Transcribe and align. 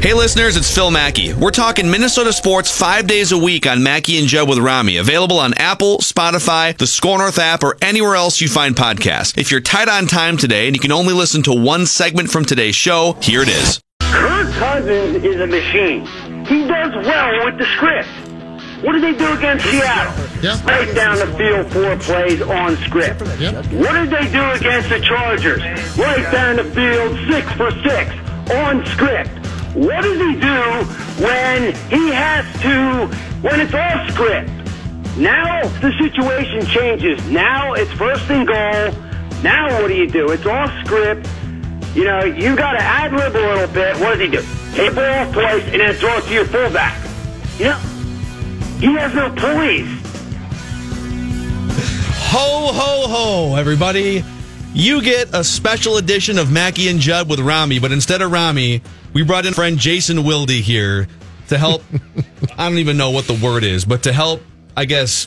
Hey 0.00 0.12
listeners, 0.14 0.56
it's 0.56 0.72
Phil 0.72 0.90
Mackey. 0.92 1.34
We're 1.34 1.50
talking 1.50 1.90
Minnesota 1.90 2.32
sports 2.32 2.70
five 2.70 3.08
days 3.08 3.32
a 3.32 3.38
week 3.38 3.66
on 3.66 3.82
Mackey 3.82 4.18
and 4.20 4.28
Judd 4.28 4.48
with 4.48 4.58
Rami. 4.58 4.98
Available 4.98 5.40
on 5.40 5.52
Apple, 5.54 5.98
Spotify, 5.98 6.76
the 6.78 6.86
SKOR 6.86 7.18
North 7.18 7.38
app, 7.40 7.64
or 7.64 7.76
anywhere 7.82 8.14
else 8.14 8.40
you 8.40 8.46
find 8.46 8.76
podcasts. 8.76 9.36
If 9.36 9.50
you're 9.50 9.60
tight 9.60 9.88
on 9.88 10.06
time 10.06 10.36
today 10.36 10.68
and 10.68 10.76
you 10.76 10.80
can 10.80 10.92
only 10.92 11.12
listen 11.12 11.42
to 11.44 11.52
one 11.52 11.86
segment 11.86 12.30
from 12.30 12.44
today's 12.44 12.76
show, 12.76 13.14
here 13.20 13.42
it 13.42 13.48
is. 13.48 13.80
Kirk 14.00 14.48
Cousins 14.52 15.24
is 15.24 15.40
a 15.40 15.46
machine. 15.46 16.06
He 16.46 16.68
does 16.68 16.94
well 17.04 17.44
with 17.44 17.58
the 17.58 17.66
script. 17.74 18.08
What 18.84 18.92
did 18.92 19.02
they 19.02 19.18
do 19.18 19.32
against 19.32 19.64
Seattle? 19.66 20.24
Yeah. 20.40 20.62
Right 20.66 20.94
down 20.94 21.16
the 21.18 21.26
field, 21.36 21.72
four 21.72 21.96
plays 21.96 22.42
on 22.42 22.76
script. 22.76 23.22
Yep. 23.40 23.54
What 23.72 23.92
did 23.94 24.10
they 24.10 24.30
do 24.30 24.44
against 24.52 24.88
the 24.90 25.00
Chargers? 25.00 25.62
Right 25.98 26.30
down 26.30 26.56
the 26.56 26.64
field, 26.64 27.18
six 27.28 27.50
for 27.54 27.72
six 27.82 28.14
on 28.54 28.86
script. 28.86 29.30
What 29.76 30.00
does 30.04 30.18
he 30.18 30.40
do 30.40 31.22
when 31.22 31.74
he 31.90 32.10
has 32.10 32.46
to, 32.62 33.14
when 33.42 33.60
it's 33.60 33.74
off 33.74 34.10
script? 34.10 34.48
Now 35.18 35.68
the 35.80 35.92
situation 35.98 36.64
changes. 36.64 37.22
Now 37.28 37.74
it's 37.74 37.92
first 37.92 38.30
and 38.30 38.46
goal. 38.46 39.02
Now 39.42 39.82
what 39.82 39.88
do 39.88 39.94
you 39.94 40.08
do? 40.08 40.30
It's 40.30 40.46
off 40.46 40.72
script. 40.82 41.28
You 41.94 42.04
know, 42.04 42.24
you 42.24 42.56
got 42.56 42.72
to 42.72 42.78
ad 42.78 43.12
lib 43.12 43.36
a 43.36 43.38
little 43.38 43.68
bit. 43.74 43.96
What 43.98 44.18
does 44.18 44.20
he 44.20 44.28
do? 44.28 44.40
The 44.72 44.94
ball 44.94 45.04
off 45.04 45.32
twice 45.34 45.62
and 45.64 45.80
then 45.82 45.94
throw 45.96 46.16
it 46.16 46.24
to 46.24 46.32
your 46.32 46.46
fullback. 46.46 46.98
You 47.58 47.66
know, 47.66 47.78
he 48.80 48.94
has 48.94 49.14
no 49.14 49.28
police. 49.28 49.88
Ho, 52.30 52.72
ho, 52.72 53.08
ho, 53.08 53.56
everybody. 53.56 54.24
You 54.72 55.02
get 55.02 55.34
a 55.34 55.44
special 55.44 55.98
edition 55.98 56.38
of 56.38 56.50
Mackey 56.50 56.88
and 56.88 56.98
Judd 56.98 57.28
with 57.28 57.40
Rami, 57.40 57.78
but 57.78 57.92
instead 57.92 58.22
of 58.22 58.32
Rami, 58.32 58.80
we 59.16 59.22
brought 59.22 59.46
in 59.46 59.54
friend 59.54 59.78
Jason 59.78 60.24
Wilde 60.24 60.50
here 60.50 61.08
to 61.48 61.56
help. 61.56 61.82
I 62.58 62.68
don't 62.68 62.76
even 62.76 62.98
know 62.98 63.12
what 63.12 63.26
the 63.26 63.32
word 63.32 63.64
is, 63.64 63.86
but 63.86 64.02
to 64.02 64.12
help, 64.12 64.42
I 64.76 64.84
guess, 64.84 65.26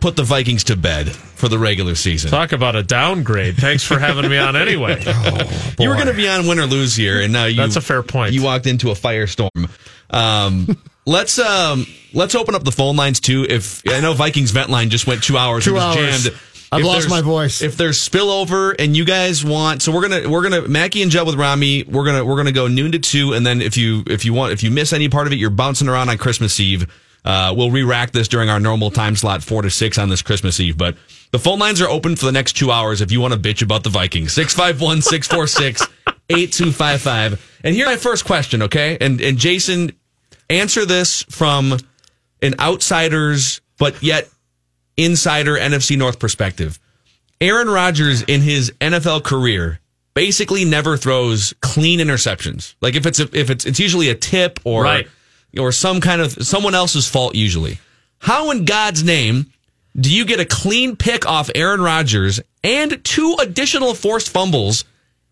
put 0.00 0.16
the 0.16 0.24
Vikings 0.24 0.64
to 0.64 0.76
bed 0.76 1.08
for 1.08 1.46
the 1.48 1.56
regular 1.56 1.94
season. 1.94 2.32
Talk 2.32 2.50
about 2.50 2.74
a 2.74 2.82
downgrade. 2.82 3.54
Thanks 3.56 3.84
for 3.84 3.96
having 3.96 4.28
me 4.28 4.38
on 4.38 4.56
anyway. 4.56 5.00
you 5.78 5.88
were 5.88 5.94
going 5.94 6.08
to 6.08 6.14
be 6.14 6.26
on 6.26 6.48
win 6.48 6.58
or 6.58 6.66
lose 6.66 6.96
here, 6.96 7.20
and 7.20 7.32
now 7.32 7.44
you. 7.44 7.54
That's 7.54 7.76
a 7.76 7.80
fair 7.80 8.02
point. 8.02 8.32
You 8.32 8.42
walked 8.42 8.66
into 8.66 8.90
a 8.90 8.94
firestorm. 8.94 9.70
Um, 10.10 10.76
let's 11.06 11.38
um, 11.38 11.86
let's 12.12 12.34
open 12.34 12.56
up 12.56 12.64
the 12.64 12.72
phone 12.72 12.96
lines 12.96 13.20
too. 13.20 13.46
If 13.48 13.82
I 13.88 14.00
know 14.00 14.14
Vikings 14.14 14.50
vent 14.50 14.68
line 14.68 14.90
just 14.90 15.06
went 15.06 15.22
two 15.22 15.38
hours, 15.38 15.62
Two 15.64 15.76
and 15.76 15.76
was 15.76 15.96
hours. 15.96 16.24
jammed. 16.24 16.40
I've 16.70 16.80
If 16.80 16.86
lost 16.86 17.08
my 17.08 17.22
voice. 17.22 17.62
If 17.62 17.76
there's 17.76 17.98
spillover 17.98 18.74
and 18.78 18.96
you 18.96 19.04
guys 19.04 19.44
want, 19.44 19.82
so 19.82 19.92
we're 19.92 20.08
gonna 20.08 20.28
we're 20.28 20.42
gonna 20.42 20.68
Mackey 20.68 21.02
and 21.02 21.10
Judd 21.10 21.26
with 21.26 21.36
Rami. 21.36 21.84
We're 21.84 22.04
gonna 22.04 22.24
we're 22.24 22.36
gonna 22.36 22.52
go 22.52 22.68
noon 22.68 22.92
to 22.92 22.98
two, 22.98 23.32
and 23.32 23.46
then 23.46 23.62
if 23.62 23.76
you 23.76 24.02
if 24.06 24.24
you 24.24 24.34
want 24.34 24.52
if 24.52 24.62
you 24.62 24.70
miss 24.70 24.92
any 24.92 25.08
part 25.08 25.26
of 25.26 25.32
it, 25.32 25.36
you're 25.36 25.50
bouncing 25.50 25.88
around 25.88 26.08
on 26.10 26.18
Christmas 26.18 26.60
Eve. 26.60 26.86
Uh, 27.24 27.52
we'll 27.56 27.70
re-rack 27.70 28.12
this 28.12 28.28
during 28.28 28.48
our 28.48 28.60
normal 28.60 28.90
time 28.90 29.16
slot, 29.16 29.42
four 29.42 29.62
to 29.62 29.70
six 29.70 29.98
on 29.98 30.08
this 30.08 30.22
Christmas 30.22 30.60
Eve. 30.60 30.78
But 30.78 30.96
the 31.30 31.38
phone 31.38 31.58
lines 31.58 31.80
are 31.80 31.88
open 31.88 32.16
for 32.16 32.26
the 32.26 32.32
next 32.32 32.54
two 32.54 32.70
hours 32.70 33.00
if 33.00 33.12
you 33.12 33.20
want 33.20 33.34
to 33.34 33.40
bitch 33.40 33.62
about 33.62 33.82
the 33.82 33.90
Vikings. 33.90 34.32
651 34.32 35.02
646 35.02 35.86
8255. 36.30 37.60
And 37.64 37.74
here's 37.74 37.86
my 37.86 37.96
first 37.96 38.24
question, 38.24 38.62
okay? 38.62 38.96
And, 39.00 39.20
and 39.20 39.36
Jason, 39.36 39.92
answer 40.48 40.86
this 40.86 41.22
from 41.24 41.76
an 42.40 42.54
outsider's, 42.60 43.60
but 43.78 44.02
yet 44.02 44.28
insider 44.98 45.56
NFC 45.56 45.96
North 45.96 46.18
perspective. 46.18 46.78
Aaron 47.40 47.68
Rodgers 47.68 48.22
in 48.22 48.40
his 48.42 48.72
NFL 48.80 49.22
career 49.24 49.78
basically 50.14 50.64
never 50.64 50.96
throws 50.96 51.54
clean 51.60 52.00
interceptions. 52.00 52.74
Like 52.80 52.96
if 52.96 53.06
it's 53.06 53.20
a, 53.20 53.28
if 53.32 53.48
it's 53.50 53.64
it's 53.64 53.78
usually 53.78 54.08
a 54.10 54.14
tip 54.16 54.58
or 54.64 54.82
Right. 54.82 55.08
or 55.58 55.70
some 55.72 56.00
kind 56.00 56.20
of 56.20 56.32
someone 56.44 56.74
else's 56.74 57.08
fault 57.08 57.34
usually. 57.36 57.78
How 58.18 58.50
in 58.50 58.64
God's 58.64 59.04
name 59.04 59.46
do 59.98 60.12
you 60.12 60.24
get 60.24 60.40
a 60.40 60.44
clean 60.44 60.96
pick 60.96 61.24
off 61.26 61.50
Aaron 61.54 61.80
Rodgers 61.80 62.40
and 62.64 63.02
two 63.04 63.36
additional 63.40 63.94
forced 63.94 64.28
fumbles 64.30 64.84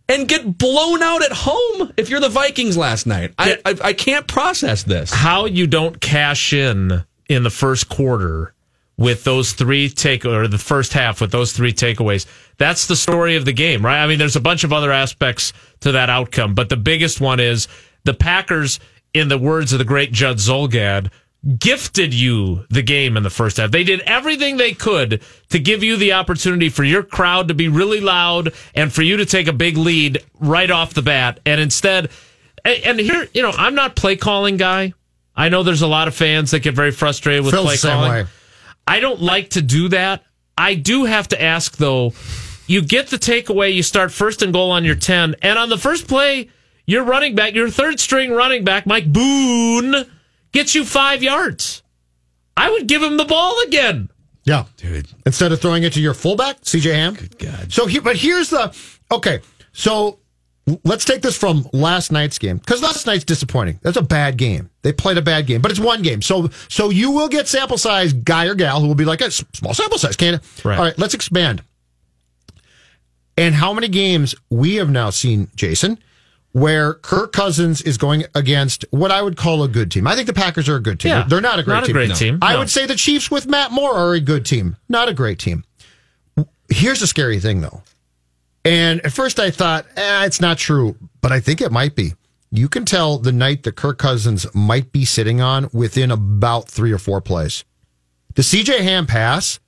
and 0.08 0.28
get 0.28 0.56
blown 0.56 1.02
out 1.02 1.24
at 1.24 1.32
home 1.32 1.92
if 1.96 2.08
you're 2.08 2.20
the 2.20 2.28
Vikings 2.28 2.76
last 2.76 3.06
night? 3.06 3.34
I 3.36 3.58
I, 3.64 3.74
I 3.82 3.92
can't 3.92 4.28
process 4.28 4.84
this. 4.84 5.12
How 5.12 5.46
you 5.46 5.66
don't 5.66 6.00
cash 6.00 6.52
in 6.52 7.02
in 7.28 7.42
the 7.42 7.50
first 7.50 7.88
quarter 7.88 8.52
with 8.98 9.24
those 9.24 9.52
three 9.52 9.88
take 9.88 10.24
or 10.24 10.48
the 10.48 10.58
first 10.58 10.92
half 10.92 11.20
with 11.20 11.30
those 11.30 11.52
three 11.52 11.72
takeaways. 11.72 12.26
That's 12.58 12.86
the 12.86 12.96
story 12.96 13.36
of 13.36 13.44
the 13.44 13.52
game, 13.52 13.84
right? 13.84 14.02
I 14.02 14.06
mean, 14.06 14.18
there's 14.18 14.36
a 14.36 14.40
bunch 14.40 14.64
of 14.64 14.72
other 14.72 14.90
aspects 14.90 15.52
to 15.80 15.92
that 15.92 16.08
outcome, 16.08 16.54
but 16.54 16.68
the 16.68 16.76
biggest 16.76 17.20
one 17.20 17.40
is 17.40 17.68
the 18.04 18.14
Packers, 18.14 18.80
in 19.12 19.28
the 19.28 19.38
words 19.38 19.72
of 19.72 19.78
the 19.78 19.84
great 19.84 20.12
Judd 20.12 20.36
Zulgad, 20.36 21.10
gifted 21.58 22.12
you 22.12 22.64
the 22.70 22.82
game 22.82 23.16
in 23.16 23.22
the 23.22 23.30
first 23.30 23.56
half. 23.56 23.70
They 23.70 23.84
did 23.84 24.00
everything 24.00 24.56
they 24.56 24.72
could 24.72 25.22
to 25.50 25.58
give 25.58 25.82
you 25.82 25.96
the 25.96 26.14
opportunity 26.14 26.68
for 26.68 26.82
your 26.82 27.02
crowd 27.02 27.48
to 27.48 27.54
be 27.54 27.68
really 27.68 28.00
loud 28.00 28.52
and 28.74 28.92
for 28.92 29.02
you 29.02 29.18
to 29.18 29.26
take 29.26 29.46
a 29.46 29.52
big 29.52 29.76
lead 29.76 30.24
right 30.40 30.70
off 30.70 30.94
the 30.94 31.02
bat. 31.02 31.40
And 31.46 31.60
instead, 31.60 32.10
and 32.64 32.98
here, 32.98 33.28
you 33.32 33.42
know, 33.42 33.52
I'm 33.56 33.74
not 33.74 33.94
play 33.94 34.16
calling 34.16 34.56
guy. 34.56 34.94
I 35.36 35.48
know 35.50 35.62
there's 35.62 35.82
a 35.82 35.86
lot 35.86 36.08
of 36.08 36.14
fans 36.14 36.50
that 36.50 36.60
get 36.60 36.74
very 36.74 36.90
frustrated 36.90 37.44
with 37.44 37.54
play 37.54 37.76
calling. 37.76 38.10
way. 38.10 38.26
I 38.86 39.00
don't 39.00 39.20
like 39.20 39.50
to 39.50 39.62
do 39.62 39.88
that. 39.88 40.22
I 40.56 40.74
do 40.74 41.04
have 41.04 41.28
to 41.28 41.42
ask 41.42 41.76
though. 41.76 42.12
You 42.66 42.82
get 42.82 43.08
the 43.08 43.16
takeaway. 43.16 43.74
You 43.74 43.82
start 43.82 44.10
first 44.10 44.42
and 44.42 44.52
goal 44.52 44.70
on 44.70 44.84
your 44.84 44.94
ten, 44.94 45.36
and 45.42 45.58
on 45.58 45.68
the 45.68 45.78
first 45.78 46.08
play, 46.08 46.50
your 46.86 47.04
running 47.04 47.34
back, 47.34 47.54
your 47.54 47.70
third 47.70 48.00
string 48.00 48.32
running 48.32 48.64
back, 48.64 48.86
Mike 48.86 49.12
Boone, 49.12 50.04
gets 50.52 50.74
you 50.74 50.84
five 50.84 51.22
yards. 51.22 51.82
I 52.56 52.70
would 52.70 52.86
give 52.86 53.02
him 53.02 53.16
the 53.16 53.24
ball 53.24 53.60
again. 53.66 54.08
Yeah, 54.44 54.64
dude. 54.76 55.08
Instead 55.26 55.52
of 55.52 55.60
throwing 55.60 55.82
it 55.82 55.92
to 55.94 56.00
your 56.00 56.14
fullback, 56.14 56.62
CJ 56.62 56.92
Ham. 56.94 57.14
Good 57.14 57.38
God. 57.38 57.72
So, 57.72 57.86
he, 57.86 57.98
but 57.98 58.16
here's 58.16 58.50
the 58.50 58.74
okay. 59.10 59.40
So 59.72 60.20
let's 60.84 61.04
take 61.04 61.22
this 61.22 61.36
from 61.38 61.68
last 61.72 62.10
night's 62.12 62.38
game 62.38 62.58
because 62.58 62.82
last 62.82 63.06
night's 63.06 63.24
disappointing. 63.24 63.78
That's 63.82 63.96
a 63.96 64.02
bad 64.02 64.36
game. 64.36 64.70
They 64.82 64.92
played 64.92 65.18
a 65.18 65.22
bad 65.22 65.46
game, 65.46 65.60
but 65.60 65.70
it's 65.70 65.80
one 65.80 66.02
game. 66.02 66.22
So, 66.22 66.50
so 66.68 66.90
you 66.90 67.10
will 67.10 67.28
get 67.28 67.48
sample 67.48 67.78
size 67.78 68.12
guy 68.12 68.46
or 68.46 68.54
gal 68.54 68.80
who 68.80 68.88
will 68.88 68.94
be 68.94 69.04
like 69.04 69.20
a 69.20 69.30
small 69.30 69.74
sample 69.74 69.98
size. 69.98 70.16
Can't. 70.16 70.42
Right. 70.64 70.78
All 70.78 70.84
right. 70.84 70.98
Let's 70.98 71.14
expand. 71.14 71.62
And 73.38 73.54
how 73.54 73.72
many 73.72 73.88
games 73.88 74.34
we 74.50 74.76
have 74.76 74.88
now 74.90 75.10
seen, 75.10 75.48
Jason, 75.54 75.98
where 76.52 76.94
Kirk 76.94 77.32
Cousins 77.32 77.82
is 77.82 77.98
going 77.98 78.24
against 78.34 78.86
what 78.90 79.10
I 79.10 79.20
would 79.20 79.36
call 79.36 79.62
a 79.62 79.68
good 79.68 79.90
team. 79.90 80.06
I 80.06 80.14
think 80.14 80.26
the 80.26 80.32
Packers 80.32 80.70
are 80.70 80.76
a 80.76 80.80
good 80.80 80.98
team. 80.98 81.10
Yeah. 81.10 81.26
They're 81.28 81.42
not 81.42 81.58
a 81.58 81.62
great 81.62 81.74
Not 81.74 81.82
a 81.82 81.86
team. 81.86 81.92
great 81.92 82.14
team. 82.14 82.38
I 82.40 82.56
would 82.56 82.70
say 82.70 82.86
the 82.86 82.94
Chiefs 82.94 83.30
with 83.30 83.46
Matt 83.46 83.72
Moore 83.72 83.92
are 83.92 84.14
a 84.14 84.20
good 84.20 84.46
team. 84.46 84.76
Not 84.88 85.08
a 85.10 85.12
great 85.12 85.38
team. 85.38 85.64
Here's 86.70 87.00
the 87.00 87.06
scary 87.06 87.38
thing, 87.40 87.60
though. 87.60 87.82
And 88.66 89.00
at 89.06 89.12
first 89.12 89.38
I 89.38 89.50
thought, 89.50 89.86
eh, 89.96 90.24
it's 90.26 90.40
not 90.40 90.58
true, 90.58 90.96
but 91.22 91.30
I 91.30 91.38
think 91.38 91.60
it 91.60 91.70
might 91.70 91.94
be. 91.94 92.14
You 92.50 92.68
can 92.68 92.84
tell 92.84 93.18
the 93.18 93.30
night 93.30 93.62
that 93.62 93.76
Kirk 93.76 93.98
Cousins 93.98 94.44
might 94.54 94.90
be 94.90 95.04
sitting 95.04 95.40
on 95.40 95.68
within 95.72 96.10
about 96.10 96.68
three 96.68 96.90
or 96.90 96.98
four 96.98 97.20
plays. 97.20 97.64
The 98.34 98.42
CJ 98.42 98.80
Ham 98.80 99.06
pass 99.06 99.60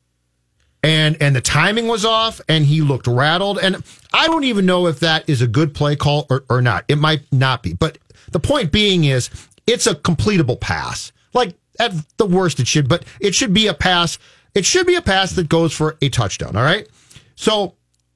and 0.83 1.17
and 1.21 1.35
the 1.35 1.41
timing 1.41 1.87
was 1.87 2.05
off, 2.05 2.41
and 2.49 2.65
he 2.65 2.81
looked 2.81 3.07
rattled. 3.07 3.59
And 3.59 3.83
I 4.13 4.27
don't 4.27 4.45
even 4.45 4.67
know 4.67 4.87
if 4.87 5.01
that 5.01 5.29
is 5.29 5.43
a 5.43 5.47
good 5.47 5.75
play 5.75 5.97
call 5.97 6.27
or, 6.29 6.45
or 6.49 6.61
not. 6.61 6.85
It 6.89 6.99
might 6.99 7.23
not 7.33 7.63
be, 7.63 7.75
but 7.75 7.99
the 8.33 8.41
point 8.41 8.73
being 8.73 9.05
is, 9.05 9.31
it's 9.67 9.87
a 9.87 9.95
completable 9.95 10.61
pass. 10.61 11.13
Like 11.35 11.55
at 11.79 11.93
the 12.17 12.27
worst, 12.27 12.59
it 12.59 12.67
should, 12.67 12.89
but 12.89 13.05
it 13.21 13.35
should 13.35 13.55
be 13.55 13.69
a 13.69 13.75
pass. 13.75 14.19
It 14.55 14.65
should 14.65 14.87
be 14.87 14.97
a 14.97 15.03
pass 15.03 15.33
that 15.33 15.49
goes 15.49 15.73
for 15.73 15.97
a 16.03 16.09
touchdown. 16.09 16.57
All 16.57 16.65
right. 16.65 16.89
So 17.37 17.75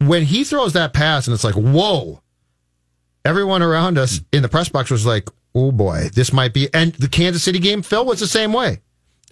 when 0.08 0.24
he 0.24 0.44
throws 0.44 0.72
that 0.72 0.92
pass, 0.92 1.26
and 1.26 1.34
it's 1.34 1.44
like, 1.44 1.54
whoa, 1.54 2.22
everyone 3.24 3.62
around 3.62 3.98
us 3.98 4.20
in 4.32 4.42
the 4.42 4.48
press 4.48 4.68
box 4.68 4.90
was 4.90 5.06
like, 5.06 5.28
oh 5.54 5.72
boy, 5.72 6.08
this 6.14 6.32
might 6.32 6.54
be. 6.54 6.68
And 6.72 6.92
the 6.94 7.08
Kansas 7.08 7.42
City 7.42 7.58
game, 7.58 7.82
Phil, 7.82 8.04
was 8.04 8.20
the 8.20 8.26
same 8.26 8.52
way. 8.52 8.80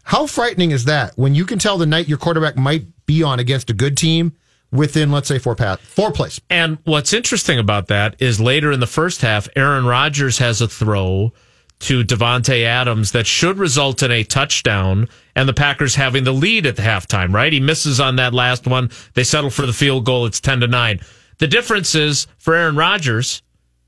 How 0.05 0.26
frightening 0.26 0.70
is 0.70 0.84
that 0.87 1.12
when 1.17 1.34
you 1.34 1.44
can 1.44 1.58
tell 1.58 1.78
the 1.78 1.87
night 1.87 2.08
your 2.08 2.19
quarterback 2.19 2.56
might 2.56 2.84
be 3.06 3.22
on 3.22 3.38
against 3.38 3.70
a 3.70 3.75
good 3.75 3.96
team 3.96 4.32
within, 4.72 5.12
let's 5.12 5.28
say, 5.28 5.38
four 5.38 5.55
pass, 5.55 5.78
four 5.81 6.11
plays? 6.12 6.40
And 6.50 6.78
what's 6.84 7.12
interesting 7.12 7.58
about 7.58 7.88
that 7.88 8.17
is 8.20 8.40
later 8.40 8.72
in 8.72 8.81
the 8.81 8.87
first 8.87 9.20
half, 9.20 9.49
Aaron 9.56 9.84
Rodgers 9.84 10.38
has 10.38 10.61
a 10.61 10.69
throw 10.69 11.32
to 11.81 12.05
Davante 12.05 12.65
Adams 12.65 13.12
that 13.12 13.27
should 13.27 13.59
result 13.59 14.03
in 14.03 14.11
a 14.11 14.23
touchdown 14.23 15.09
and 15.35 15.49
the 15.49 15.55
Packers 15.55 15.94
having 15.94 16.25
the 16.25 16.32
lead 16.32 16.67
at 16.67 16.77
the 16.77 16.82
halftime, 16.82 17.32
right? 17.32 17.53
He 17.53 17.61
misses 17.61 17.99
on 18.00 18.17
that 18.17 18.35
last 18.35 18.67
one. 18.67 18.91
They 19.15 19.25
settle 19.25 19.50
for 19.50 19.67
the 19.67 19.73
field 19.73 20.05
goal. 20.05 20.27
It's 20.27 20.41
10 20.41 20.61
to 20.61 20.67
9. 20.67 21.00
The 21.38 21.47
difference 21.47 21.94
is 21.94 22.27
for 22.38 22.55
Aaron 22.55 22.77
Rodgers, 22.77 23.41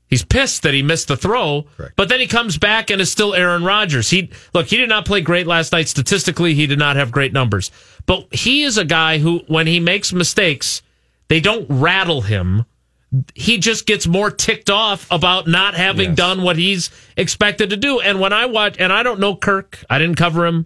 he's 0.07 0.23
pissed 0.25 0.63
that 0.63 0.73
he 0.73 0.81
missed 0.81 1.07
the 1.07 1.15
throw, 1.17 1.67
Correct. 1.77 1.95
but 1.95 2.09
then 2.09 2.19
he 2.19 2.25
comes 2.25 2.57
back 2.57 2.89
and 2.89 2.99
is 2.99 3.11
still 3.11 3.35
Aaron 3.35 3.63
Rodgers. 3.63 4.09
He 4.09 4.31
look, 4.55 4.67
he 4.67 4.77
did 4.77 4.89
not 4.89 5.05
play 5.05 5.21
great 5.21 5.45
last 5.45 5.71
night 5.71 5.87
statistically. 5.87 6.55
He 6.55 6.65
did 6.65 6.79
not 6.79 6.95
have 6.95 7.11
great 7.11 7.31
numbers. 7.31 7.69
But 8.07 8.27
he 8.33 8.63
is 8.63 8.79
a 8.79 8.85
guy 8.85 9.19
who 9.19 9.41
when 9.47 9.67
he 9.67 9.79
makes 9.79 10.11
mistakes, 10.11 10.81
they 11.27 11.39
don't 11.39 11.67
rattle 11.69 12.21
him 12.21 12.65
he 13.35 13.57
just 13.59 13.85
gets 13.85 14.07
more 14.07 14.31
ticked 14.31 14.69
off 14.69 15.05
about 15.11 15.47
not 15.47 15.75
having 15.75 16.09
Yes. 16.09 16.17
done 16.17 16.41
what 16.41 16.57
he's 16.57 16.89
expected 17.15 17.69
to 17.69 17.77
do. 17.77 17.99
And 17.99 18.19
when 18.19 18.33
I 18.33 18.45
watch, 18.47 18.75
and 18.79 18.91
I 18.91 19.03
don't 19.03 19.19
know 19.19 19.35
Kirk, 19.35 19.83
I 19.89 19.99
didn't 19.99 20.15
cover 20.17 20.45
him, 20.45 20.65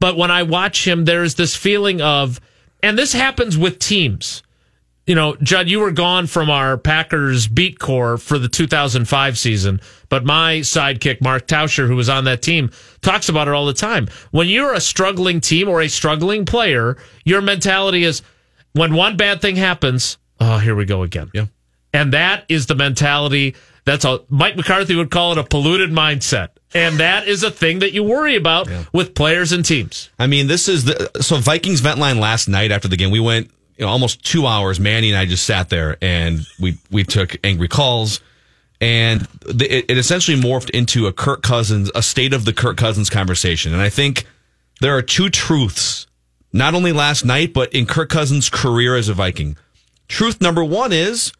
but 0.00 0.16
when 0.16 0.30
I 0.30 0.44
watch 0.44 0.86
him, 0.86 1.04
there's 1.06 1.34
this 1.34 1.56
feeling 1.56 2.00
of, 2.00 2.40
and 2.82 2.96
this 2.96 3.12
happens 3.12 3.58
with 3.58 3.78
teams. 3.80 4.42
You 5.08 5.14
know, 5.14 5.36
Judd, 5.42 5.68
you 5.70 5.80
were 5.80 5.90
gone 5.90 6.26
from 6.26 6.50
our 6.50 6.76
Packers 6.76 7.48
beat 7.48 7.78
corps 7.78 8.18
for 8.18 8.38
the 8.38 8.46
2005 8.48 9.38
season, 9.38 9.80
but 10.10 10.24
my 10.24 10.56
sidekick, 10.58 11.22
Mark 11.22 11.48
Tauscher, 11.48 11.86
who 11.88 11.96
was 11.96 12.10
on 12.10 12.24
that 12.24 12.42
team, 12.42 12.70
talks 13.00 13.28
about 13.30 13.48
it 13.48 13.54
all 13.54 13.64
the 13.64 13.72
time. 13.72 14.06
When 14.32 14.48
you're 14.48 14.74
a 14.74 14.80
struggling 14.82 15.40
team 15.40 15.66
or 15.68 15.80
a 15.80 15.88
struggling 15.88 16.44
player, 16.44 16.98
your 17.24 17.40
mentality 17.40 18.04
is 18.04 18.20
when 18.74 18.92
one 18.92 19.16
bad 19.16 19.40
thing 19.40 19.56
happens, 19.56 20.18
oh, 20.40 20.58
here 20.58 20.76
we 20.76 20.84
go 20.84 21.02
again. 21.02 21.30
Yeah. 21.32 21.46
And 21.92 22.12
that 22.12 22.44
is 22.48 22.66
the 22.66 22.74
mentality. 22.74 23.54
That's 23.84 24.04
a 24.04 24.20
Mike 24.28 24.56
McCarthy 24.56 24.94
would 24.94 25.10
call 25.10 25.32
it 25.32 25.38
a 25.38 25.44
polluted 25.44 25.90
mindset. 25.90 26.48
And 26.74 27.00
that 27.00 27.26
is 27.26 27.42
a 27.42 27.50
thing 27.50 27.78
that 27.78 27.92
you 27.92 28.04
worry 28.04 28.36
about 28.36 28.68
with 28.92 29.14
players 29.14 29.52
and 29.52 29.64
teams. 29.64 30.10
I 30.18 30.26
mean, 30.26 30.46
this 30.46 30.68
is 30.68 30.84
the 30.84 31.10
so 31.22 31.36
Vikings 31.36 31.80
vent 31.80 31.98
line 31.98 32.20
last 32.20 32.48
night 32.48 32.70
after 32.70 32.88
the 32.88 32.96
game. 32.96 33.10
We 33.10 33.20
went 33.20 33.50
you 33.78 33.86
know, 33.86 33.90
almost 33.90 34.24
two 34.24 34.46
hours. 34.46 34.78
Manny 34.80 35.10
and 35.10 35.18
I 35.18 35.24
just 35.24 35.46
sat 35.46 35.70
there 35.70 35.96
and 36.02 36.40
we 36.60 36.76
we 36.90 37.04
took 37.04 37.36
angry 37.44 37.68
calls, 37.68 38.20
and 38.80 39.22
the, 39.46 39.64
it, 39.78 39.86
it 39.88 39.98
essentially 39.98 40.38
morphed 40.38 40.70
into 40.70 41.06
a 41.06 41.12
Kirk 41.12 41.42
Cousins, 41.42 41.90
a 41.94 42.02
state 42.02 42.34
of 42.34 42.44
the 42.44 42.52
Kirk 42.52 42.76
Cousins 42.76 43.08
conversation. 43.08 43.72
And 43.72 43.80
I 43.80 43.88
think 43.88 44.26
there 44.80 44.96
are 44.96 45.02
two 45.02 45.30
truths, 45.30 46.06
not 46.52 46.74
only 46.74 46.92
last 46.92 47.24
night 47.24 47.54
but 47.54 47.72
in 47.72 47.86
Kirk 47.86 48.10
Cousins' 48.10 48.50
career 48.50 48.96
as 48.96 49.08
a 49.08 49.14
Viking. 49.14 49.56
Truth 50.08 50.40
number 50.40 50.64
one 50.64 50.92
is 50.92 51.32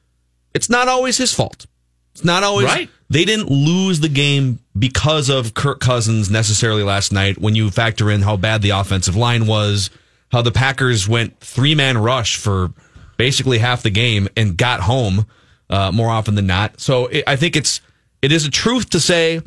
it's 0.54 0.68
not 0.68 0.88
always 0.88 1.18
his 1.18 1.32
fault. 1.32 1.66
It's 2.14 2.24
not 2.24 2.42
always 2.42 2.66
Right. 2.66 2.90
They 3.10 3.24
didn't 3.24 3.50
lose 3.50 4.00
the 4.00 4.08
game 4.08 4.58
because 4.78 5.30
of 5.30 5.54
Kirk 5.54 5.80
Cousins 5.80 6.30
necessarily 6.30 6.82
last 6.82 7.10
night. 7.10 7.38
When 7.38 7.54
you 7.54 7.70
factor 7.70 8.10
in 8.10 8.20
how 8.22 8.36
bad 8.36 8.60
the 8.60 8.70
offensive 8.70 9.16
line 9.16 9.46
was, 9.46 9.88
how 10.30 10.42
the 10.42 10.52
Packers 10.52 11.08
went 11.08 11.40
three 11.40 11.74
man 11.74 11.96
rush 11.96 12.36
for 12.36 12.70
basically 13.16 13.58
half 13.58 13.82
the 13.82 13.90
game 13.90 14.28
and 14.36 14.56
got 14.56 14.80
home 14.80 15.26
uh, 15.70 15.90
more 15.92 16.10
often 16.10 16.34
than 16.34 16.46
not. 16.46 16.80
So 16.80 17.06
it, 17.06 17.24
I 17.26 17.36
think 17.36 17.56
it's 17.56 17.80
it 18.20 18.32
is 18.32 18.44
a 18.44 18.50
truth 18.50 18.90
to 18.90 19.00
say 19.00 19.40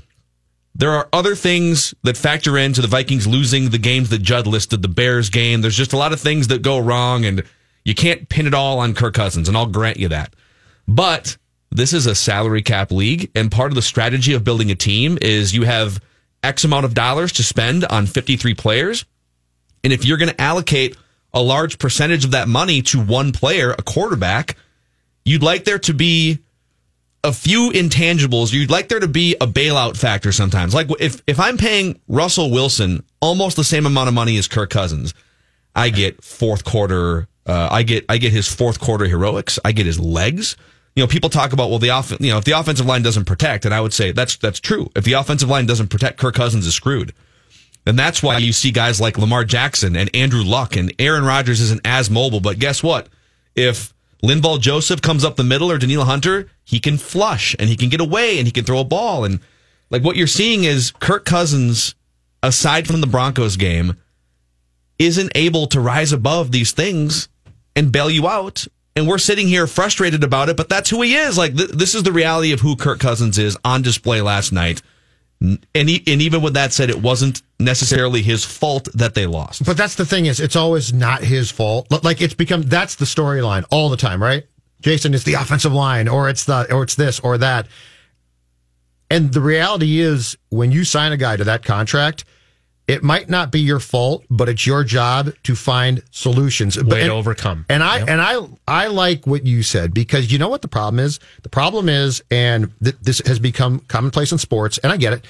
there 0.74 0.92
are 0.92 1.08
other 1.12 1.36
things 1.36 1.94
that 2.04 2.18
factor 2.18 2.58
into 2.58 2.82
the 2.82 2.88
Vikings 2.88 3.28
losing 3.28 3.70
the 3.70 3.78
games 3.78 4.10
that 4.10 4.22
Judd 4.22 4.48
listed, 4.48 4.82
the 4.82 4.88
Bears 4.88 5.30
game. 5.30 5.62
There's 5.62 5.76
just 5.76 5.94
a 5.94 5.98
lot 5.98 6.14
of 6.14 6.22
things 6.22 6.48
that 6.48 6.62
go 6.62 6.80
wrong, 6.80 7.26
and 7.26 7.44
you 7.84 7.94
can't 7.94 8.30
pin 8.30 8.48
it 8.48 8.54
all 8.54 8.80
on 8.80 8.94
Kirk 8.94 9.14
Cousins, 9.14 9.48
and 9.48 9.58
I'll 9.58 9.66
grant 9.66 9.98
you 9.98 10.08
that. 10.10 10.34
But 10.88 11.38
this 11.72 11.94
is 11.94 12.06
a 12.06 12.16
salary 12.16 12.62
cap 12.62 12.92
league, 12.92 13.32
and 13.36 13.52
part 13.52 13.72
of 13.72 13.76
the 13.76 13.82
strategy 13.82 14.34
of 14.34 14.44
building 14.44 14.72
a 14.72 14.76
team 14.76 15.18
is 15.22 15.54
you 15.54 15.64
have 15.64 16.02
X 16.44 16.64
amount 16.64 16.86
of 16.86 16.94
dollars 16.94 17.32
to 17.34 17.44
spend 17.44 17.86
on 17.86 18.06
53 18.06 18.54
players. 18.56 19.06
And 19.84 19.94
if 19.94 20.06
you're 20.06 20.18
going 20.18 20.32
to 20.32 20.42
allocate 20.42 20.98
a 21.34 21.42
large 21.42 21.80
percentage 21.80 22.26
of 22.26 22.32
that 22.32 22.48
money 22.48 22.82
to 22.82 23.02
one 23.02 23.32
player, 23.32 23.72
a 23.72 23.82
quarterback, 23.82 24.58
you'd 25.24 25.44
like 25.44 25.64
there 25.64 25.80
to 25.80 25.94
be 25.94 26.40
a 27.24 27.32
few 27.32 27.72
intangibles. 27.72 28.52
You'd 28.52 28.72
like 28.72 28.90
there 28.90 29.00
to 29.00 29.08
be 29.08 29.36
a 29.40 29.48
bailout 29.48 29.98
factor 29.98 30.32
sometimes. 30.32 30.74
Like 30.74 30.90
if 31.00 31.22
if 31.28 31.40
I'm 31.40 31.58
paying 31.58 32.00
Russell 32.08 32.52
Wilson 32.52 33.04
almost 33.22 33.56
the 33.56 33.64
same 33.64 33.86
amount 33.86 34.08
of 34.08 34.14
money 34.14 34.38
as 34.38 34.48
Kirk 34.48 34.70
Cousins, 34.70 35.14
I 35.76 35.90
get 35.90 36.24
fourth 36.24 36.64
quarter. 36.64 37.28
Uh, 37.52 37.68
I 37.70 37.84
get 37.84 38.06
I 38.08 38.18
get 38.18 38.32
his 38.32 38.48
fourth 38.48 38.80
quarter 38.80 39.06
heroics. 39.08 39.60
I 39.66 39.74
get 39.74 39.86
his 39.86 40.00
legs. 40.00 40.56
You 40.96 41.04
know, 41.04 41.08
people 41.08 41.30
talk 41.30 41.52
about 41.52 41.70
well, 41.70 41.80
the 41.80 41.90
off. 41.90 42.12
You 42.12 42.32
know, 42.32 42.38
if 42.38 42.46
the 42.46 42.58
offensive 42.58 42.86
line 42.86 43.02
doesn't 43.02 43.26
protect, 43.26 43.66
and 43.66 43.74
I 43.74 43.82
would 43.82 43.92
say 43.92 44.14
that's 44.14 44.38
that's 44.38 44.62
true. 44.62 44.90
If 44.96 45.04
the 45.04 45.14
offensive 45.14 45.50
line 45.50 45.66
doesn't 45.66 45.90
protect, 45.90 46.18
Kirk 46.18 46.34
Cousins 46.34 46.66
is 46.66 46.74
screwed. 46.74 47.14
And 47.86 48.00
that's 48.00 48.24
why 48.24 48.38
you 48.38 48.54
see 48.54 48.72
guys 48.72 49.02
like 49.02 49.18
Lamar 49.18 49.44
Jackson 49.44 49.98
and 49.98 50.16
Andrew 50.16 50.44
Luck 50.44 50.78
and 50.78 50.94
Aaron 50.98 51.26
Rodgers 51.26 51.60
isn't 51.60 51.82
as 51.84 52.10
mobile. 52.10 52.40
But 52.40 52.58
guess 52.58 52.82
what? 52.82 53.10
If 53.54 53.94
Linval 54.24 54.62
Joseph 54.62 55.02
comes 55.02 55.26
up 55.26 55.36
the 55.36 55.44
middle 55.44 55.70
or 55.70 55.78
Danielle 55.78 56.06
Hunter, 56.06 56.48
he 56.64 56.80
can 56.80 56.98
flush 56.98 57.54
and 57.60 57.68
he 57.68 57.76
can 57.76 57.90
get 57.90 58.00
away 58.00 58.38
and 58.38 58.48
he 58.48 58.52
can 58.52 58.64
throw 58.64 58.80
a 58.80 58.86
ball. 58.86 59.26
And 59.26 59.42
like 59.90 60.04
what 60.06 60.16
you're 60.16 60.28
seeing 60.28 60.64
is 60.64 60.92
Kirk 61.00 61.26
Cousins, 61.26 61.96
aside 62.42 62.88
from 62.88 63.02
the 63.02 63.08
Broncos 63.08 63.58
game, 63.58 63.98
isn't 65.00 65.32
able 65.36 65.68
to 65.68 65.82
rise 65.82 66.14
above 66.14 66.52
these 66.52 66.72
things 66.72 67.28
and 67.76 67.92
bail 67.92 68.10
you 68.10 68.28
out. 68.28 68.66
And 68.96 69.08
we're 69.08 69.18
sitting 69.18 69.48
here 69.48 69.68
frustrated 69.68 70.24
about 70.24 70.50
it, 70.50 70.58
but 70.58 70.68
that's 70.68 70.90
who 70.90 71.02
he 71.02 71.16
is. 71.16 71.38
Like 71.38 71.56
th- 71.56 71.70
this 71.70 71.96
is 71.96 72.04
the 72.04 72.12
reality 72.12 72.52
of 72.52 72.60
who 72.60 72.76
Kirk 72.76 73.00
Cousins 73.00 73.38
is 73.38 73.58
on 73.64 73.82
display 73.82 74.22
last 74.22 74.52
night. 74.52 74.82
And, 75.40 75.90
he, 75.90 76.04
and 76.06 76.22
even 76.22 76.42
with 76.42 76.54
that 76.54 76.72
said, 76.72 76.90
it 76.90 77.02
wasn't 77.02 77.42
necessarily 77.60 78.22
his 78.22 78.46
fault 78.46 78.90
that 78.94 79.16
they 79.16 79.26
lost. 79.26 79.66
But 79.66 79.76
that's 79.76 79.96
the 79.96 80.06
thing 80.06 80.28
is, 80.28 80.40
it's 80.40 80.56
always 80.56 80.94
not 80.94 81.24
his 81.24 81.50
fault. 81.50 81.88
Like 82.04 82.22
it's 82.22 82.34
become 82.34 82.62
that's 82.64 82.96
the 82.96 83.06
storyline 83.06 83.66
all 83.72 83.90
the 83.90 83.98
time, 83.98 84.22
right? 84.22 84.46
Jason, 84.82 85.14
it's 85.14 85.24
the 85.24 85.36
offensive 85.36 85.74
line, 85.74 86.08
or 86.08 86.28
it's 86.30 86.46
the, 86.46 86.72
or 86.74 86.84
it's 86.84 86.96
this, 86.96 87.20
or 87.20 87.38
that. 87.38 87.68
And 89.10 89.32
the 89.34 89.42
reality 89.42 90.00
is, 90.00 90.38
when 90.50 90.72
you 90.72 90.84
sign 90.84 91.12
a 91.12 91.18
guy 91.18 91.36
to 91.36 91.44
that 91.44 91.64
contract, 91.64 92.24
it 92.92 93.04
might 93.04 93.30
not 93.30 93.52
be 93.52 93.62
your 93.62 93.80
fault, 93.80 94.26
but 94.30 94.50
it's 94.50 94.68
your 94.68 94.84
job 94.84 95.32
to 95.44 95.56
find 95.56 96.04
solutions. 96.12 96.76
But- 96.76 96.88
Way 96.88 96.98
to 96.98 97.02
and- 97.04 97.12
overcome. 97.12 97.66
And 97.70 97.82
I 97.84 98.00
and 98.00 98.20
I 98.22 98.40
I 98.68 98.88
like 98.88 99.26
what 99.26 99.46
you 99.46 99.64
said 99.64 99.94
because 99.94 100.32
you 100.32 100.38
know 100.38 100.50
what 100.50 100.62
the 100.62 100.68
problem 100.68 101.00
is. 101.00 101.20
The 101.44 101.50
problem 101.50 101.88
is, 101.88 102.22
and 102.30 102.72
th- 102.84 102.98
this 103.02 103.20
has 103.26 103.40
become 103.40 103.80
commonplace 103.88 104.32
in 104.32 104.38
sports, 104.38 104.78
and 104.80 104.92
I 104.92 104.98
get 104.98 105.14
it. 105.14 105.26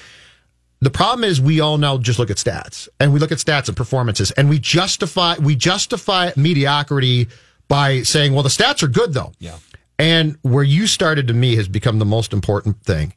The 0.84 0.90
problem 0.90 1.24
is 1.24 1.40
we 1.40 1.60
all 1.60 1.78
now 1.78 2.00
just 2.00 2.18
look 2.18 2.32
at 2.32 2.38
stats 2.38 2.90
and 3.00 3.14
we 3.14 3.20
look 3.20 3.32
at 3.32 3.38
stats 3.38 3.68
and 3.68 3.78
performances 3.78 4.32
and 4.32 4.50
we 4.50 4.58
justify 4.58 5.36
we 5.38 5.56
justify 5.56 6.32
mediocrity 6.36 7.28
by 7.68 8.02
saying, 8.02 8.34
well, 8.34 8.42
the 8.42 8.50
stats 8.50 8.82
are 8.82 8.88
good 8.88 9.14
though. 9.14 9.32
Yeah. 9.38 9.58
And 10.00 10.38
where 10.42 10.64
you 10.64 10.88
started 10.88 11.28
to 11.28 11.36
me 11.36 11.56
has 11.58 11.68
become 11.68 12.00
the 12.00 12.06
most 12.06 12.34
important 12.34 12.82
thing. 12.84 13.14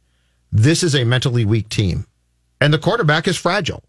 This 0.52 0.82
is 0.82 0.94
a 0.94 1.04
mentally 1.04 1.46
weak 1.46 1.70
team. 1.70 2.06
And 2.60 2.72
the 2.74 2.78
quarterback 2.78 3.26
is 3.26 3.38
fragile. 3.38 3.82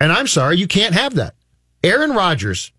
And 0.00 0.10
I'm 0.12 0.26
sorry, 0.26 0.56
you 0.56 0.66
can't 0.66 0.94
have 0.94 1.14
that. 1.16 1.34
Aaron 1.84 2.12
Rodgers 2.12 2.72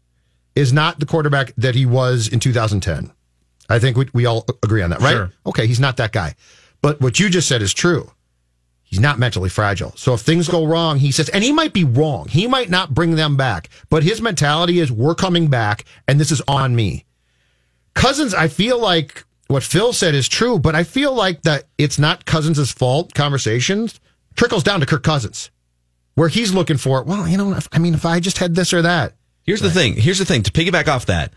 is 0.55 0.73
not 0.73 0.99
the 0.99 1.05
quarterback 1.05 1.53
that 1.57 1.75
he 1.75 1.85
was 1.85 2.27
in 2.27 2.39
2010. 2.39 3.11
I 3.69 3.79
think 3.79 3.95
we, 3.95 4.07
we 4.13 4.25
all 4.25 4.45
agree 4.63 4.81
on 4.81 4.89
that, 4.89 4.99
right? 4.99 5.13
Sure. 5.13 5.31
Okay, 5.45 5.67
he's 5.67 5.79
not 5.79 5.97
that 5.97 6.11
guy. 6.11 6.35
But 6.81 6.99
what 6.99 7.19
you 7.19 7.29
just 7.29 7.47
said 7.47 7.61
is 7.61 7.73
true. 7.73 8.11
He's 8.83 8.99
not 8.99 9.19
mentally 9.19 9.47
fragile. 9.47 9.93
So 9.95 10.13
if 10.13 10.21
things 10.21 10.49
go 10.49 10.65
wrong, 10.65 10.99
he 10.99 11.13
says, 11.13 11.29
and 11.29 11.43
he 11.43 11.53
might 11.53 11.71
be 11.71 11.85
wrong. 11.85 12.27
He 12.27 12.45
might 12.45 12.69
not 12.69 12.93
bring 12.93 13.15
them 13.15 13.37
back, 13.37 13.69
but 13.89 14.03
his 14.03 14.21
mentality 14.21 14.79
is 14.79 14.91
we're 14.91 15.15
coming 15.15 15.47
back 15.47 15.85
and 16.09 16.19
this 16.19 16.31
is 16.31 16.41
on 16.45 16.75
me. 16.75 17.05
Cousins, 17.93 18.33
I 18.33 18.49
feel 18.49 18.77
like 18.79 19.23
what 19.47 19.63
Phil 19.63 19.93
said 19.93 20.13
is 20.13 20.27
true, 20.27 20.59
but 20.59 20.75
I 20.75 20.83
feel 20.83 21.13
like 21.13 21.43
that 21.43 21.65
it's 21.77 21.97
not 21.97 22.25
Cousins' 22.25 22.71
fault. 22.71 23.13
Conversations 23.13 23.99
trickles 24.35 24.63
down 24.63 24.81
to 24.81 24.85
Kirk 24.85 25.03
Cousins, 25.03 25.51
where 26.15 26.27
he's 26.29 26.53
looking 26.53 26.77
for, 26.77 27.03
well, 27.03 27.27
you 27.27 27.37
know, 27.37 27.53
if, 27.53 27.67
I 27.71 27.79
mean, 27.79 27.93
if 27.93 28.05
I 28.05 28.19
just 28.19 28.37
had 28.37 28.55
this 28.55 28.73
or 28.73 28.81
that, 28.81 29.13
Here's 29.43 29.61
the 29.61 29.71
thing. 29.71 29.95
Here's 29.95 30.19
the 30.19 30.25
thing. 30.25 30.43
To 30.43 30.51
piggyback 30.51 30.87
off 30.87 31.07
that, 31.07 31.33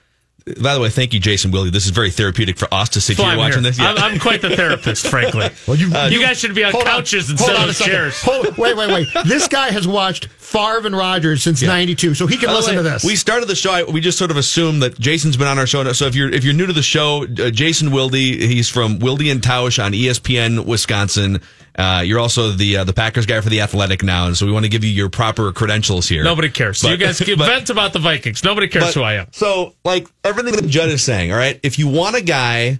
by 0.60 0.74
the 0.74 0.80
way, 0.80 0.90
thank 0.90 1.14
you, 1.14 1.20
Jason 1.20 1.50
Willie. 1.50 1.70
This 1.70 1.86
is 1.86 1.90
very 1.90 2.10
therapeutic 2.10 2.58
for 2.58 2.68
us 2.72 2.90
to 2.90 3.00
sit 3.00 3.16
That's 3.16 3.24
why 3.24 3.30
here 3.30 3.32
I'm 3.32 3.38
watching 3.38 3.62
here. 3.62 3.70
this. 3.70 3.78
Yeah. 3.78 3.92
I'm, 3.92 4.12
I'm 4.14 4.20
quite 4.20 4.42
the 4.42 4.54
therapist, 4.54 5.06
frankly. 5.06 5.48
Well, 5.66 5.76
you- 5.78 5.86
you 6.14 6.20
guys 6.22 6.38
should 6.38 6.54
be 6.54 6.62
on 6.64 6.72
Hold 6.72 6.84
couches 6.84 7.28
Hold 7.28 7.40
instead 7.40 7.56
on 7.56 7.68
of 7.70 7.76
chairs. 7.76 8.20
Hold, 8.20 8.58
wait, 8.58 8.76
wait, 8.76 8.90
wait. 8.90 9.08
This 9.26 9.48
guy 9.48 9.70
has 9.70 9.88
watched 9.88 10.26
Favre 10.26 10.86
and 10.86 10.94
Rodgers 10.94 11.42
since 11.42 11.62
'92, 11.62 12.14
so 12.14 12.26
he 12.26 12.36
can 12.36 12.48
By 12.48 12.56
listen 12.56 12.72
way, 12.76 12.82
to 12.82 12.88
this. 12.90 13.04
We 13.04 13.16
started 13.16 13.46
the 13.48 13.54
show. 13.54 13.72
I- 13.72 13.84
We 13.84 14.02
just 14.02 14.18
sort 14.18 14.30
of 14.30 14.36
assumed 14.36 14.82
that 14.82 15.00
Jason's 15.00 15.38
been 15.38 15.48
on 15.48 15.58
our 15.58 15.66
show. 15.66 15.90
So 15.94 16.04
if 16.04 16.14
you're 16.14 16.28
if 16.30 16.44
you're 16.44 16.52
new 16.52 16.66
to 16.66 16.74
the 16.74 16.82
show, 16.82 17.24
uh, 17.24 17.48
Jason 17.50 17.90
Wilde, 17.90 18.12
he's 18.14 18.68
from 18.68 18.98
Wilde 18.98 19.22
and 19.22 19.40
Tausch 19.40 19.82
on 19.82 19.92
ESPN 19.92 20.66
Wisconsin. 20.66 21.40
Uh, 21.76 22.02
you're 22.06 22.20
also 22.20 22.50
the 22.52 22.76
uh, 22.78 22.84
the 22.84 22.92
Packers 22.92 23.26
guy 23.26 23.40
for 23.40 23.48
the 23.48 23.60
Athletic 23.60 24.02
now, 24.04 24.26
and 24.26 24.36
so 24.36 24.46
we 24.46 24.52
want 24.52 24.64
to 24.64 24.68
give 24.68 24.84
you 24.84 24.90
your 24.90 25.08
proper 25.08 25.50
credentials 25.52 26.08
here. 26.08 26.22
Nobody 26.22 26.48
cares. 26.48 26.78
So 26.78 26.88
you 26.90 26.96
guys 26.96 27.18
give 27.20 27.36
but- 27.38 27.48
vent 27.48 27.68
about 27.70 27.92
the 27.92 27.98
Vikings. 27.98 28.44
Nobody 28.44 28.68
cares 28.68 28.84
But- 28.86 28.94
who 28.94 29.02
I 29.02 29.14
am. 29.14 29.26
So, 29.32 29.74
like 29.84 30.06
everything 30.22 30.54
that 30.54 30.68
Judd 30.68 30.88
is 30.90 31.02
saying, 31.02 31.32
all 31.32 31.38
right. 31.38 31.58
If 31.64 31.78
you 31.78 31.88
want 31.88 32.14
a 32.14 32.20
guy, 32.22 32.78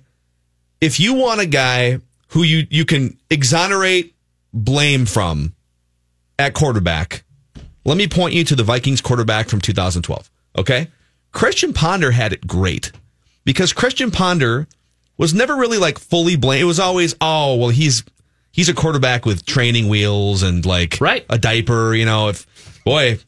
if 0.81 1.01
you 1.01 1.15
want 1.15 1.41
a 1.41 1.47
guy 1.47 1.99
who 2.29 2.43
you 2.45 2.67
you 2.71 2.85
can 2.85 3.19
exonerate 3.31 4.15
blame 4.53 5.07
from 5.07 5.55
at 6.39 6.55
quarterback, 6.55 7.25
let 7.85 7.97
me 7.97 8.07
point 8.07 8.35
you 8.35 8.45
to 8.45 8.55
the 8.55 8.65
Vikings 8.65 9.01
quarterback 9.01 9.49
from 9.49 9.61
2012. 9.61 10.31
Okay, 10.57 10.87
Christian 11.33 11.73
Ponder 11.73 12.13
had 12.13 12.33
it 12.33 12.47
great 12.47 12.93
because 13.45 13.73
Christian 13.73 14.13
Ponder 14.13 14.69
was 15.17 15.35
never 15.35 15.57
really 15.57 15.79
like 15.79 15.99
fully 15.99 16.37
blamed. 16.37 16.63
It 16.63 16.67
was 16.67 16.79
always, 16.79 17.17
oh 17.21 17.57
well, 17.57 17.71
he's 17.71 18.05
he's 18.55 18.71
a 18.71 18.75
quarterback 18.75 19.27
with 19.27 19.45
training 19.45 19.89
wheels 19.89 20.43
and 20.43 20.65
like 20.65 20.97
Right. 21.01 21.27
a 21.29 21.37
diaper. 21.37 21.95
You 21.95 22.07
know, 22.07 22.29
if 22.29 22.47
boy. 22.85 23.19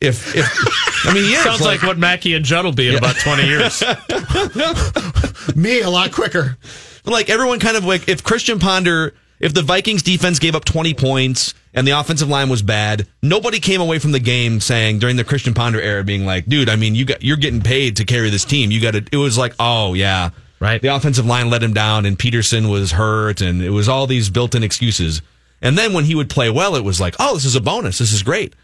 If, 0.00 0.36
if 0.36 1.06
I 1.06 1.14
mean, 1.14 1.24
he 1.24 1.32
is, 1.32 1.42
Sounds 1.42 1.62
like, 1.62 1.82
what 1.82 1.96
Mackey 1.96 2.34
and 2.34 2.44
Judd 2.44 2.66
will 2.66 2.72
be 2.72 2.88
in 2.88 2.96
about 2.96 3.16
20 3.16 3.46
years. 3.46 3.82
Me 5.56 5.80
a 5.80 5.88
lot 5.88 6.12
quicker. 6.12 6.58
like 7.06 7.30
everyone 7.30 7.58
kind 7.58 7.76
of 7.76 7.84
like 7.86 8.08
if 8.08 8.22
Christian 8.22 8.58
Ponder, 8.58 9.14
if 9.40 9.54
the 9.54 9.62
Vikings 9.62 10.02
defense 10.02 10.38
gave 10.38 10.54
up 10.54 10.64
20 10.66 10.92
points 10.94 11.54
and 11.72 11.86
the 11.86 11.92
offensive 11.92 12.28
line 12.28 12.50
was 12.50 12.60
bad, 12.60 13.06
nobody 13.22 13.60
came 13.60 13.80
away 13.80 13.98
from 13.98 14.12
the 14.12 14.20
game 14.20 14.60
saying 14.60 14.98
during 14.98 15.16
the 15.16 15.24
Christian 15.24 15.54
Ponder 15.54 15.80
era 15.80 16.04
being 16.04 16.26
like, 16.26 16.44
dude, 16.46 16.68
I 16.68 16.76
mean, 16.76 16.94
you 16.94 17.04
got 17.06 17.22
you're 17.22 17.36
getting 17.38 17.62
paid 17.62 17.96
to 17.96 18.04
carry 18.04 18.28
this 18.30 18.44
team. 18.44 18.70
You 18.70 18.80
got 18.80 18.92
to. 18.92 19.04
It 19.10 19.16
was 19.16 19.38
like, 19.38 19.54
oh 19.58 19.94
yeah, 19.94 20.30
Right. 20.64 20.80
The 20.80 20.88
offensive 20.88 21.26
line 21.26 21.50
let 21.50 21.62
him 21.62 21.74
down, 21.74 22.06
and 22.06 22.18
Peterson 22.18 22.70
was 22.70 22.92
hurt, 22.92 23.42
and 23.42 23.60
it 23.60 23.68
was 23.68 23.86
all 23.86 24.06
these 24.06 24.30
built-in 24.30 24.62
excuses. 24.62 25.20
And 25.60 25.76
then 25.76 25.92
when 25.92 26.06
he 26.06 26.14
would 26.14 26.30
play 26.30 26.48
well, 26.48 26.74
it 26.74 26.82
was 26.82 26.98
like, 26.98 27.14
oh, 27.18 27.34
this 27.34 27.44
is 27.44 27.54
a 27.54 27.60
bonus. 27.60 27.98
This 27.98 28.14
is 28.14 28.22
great. 28.22 28.54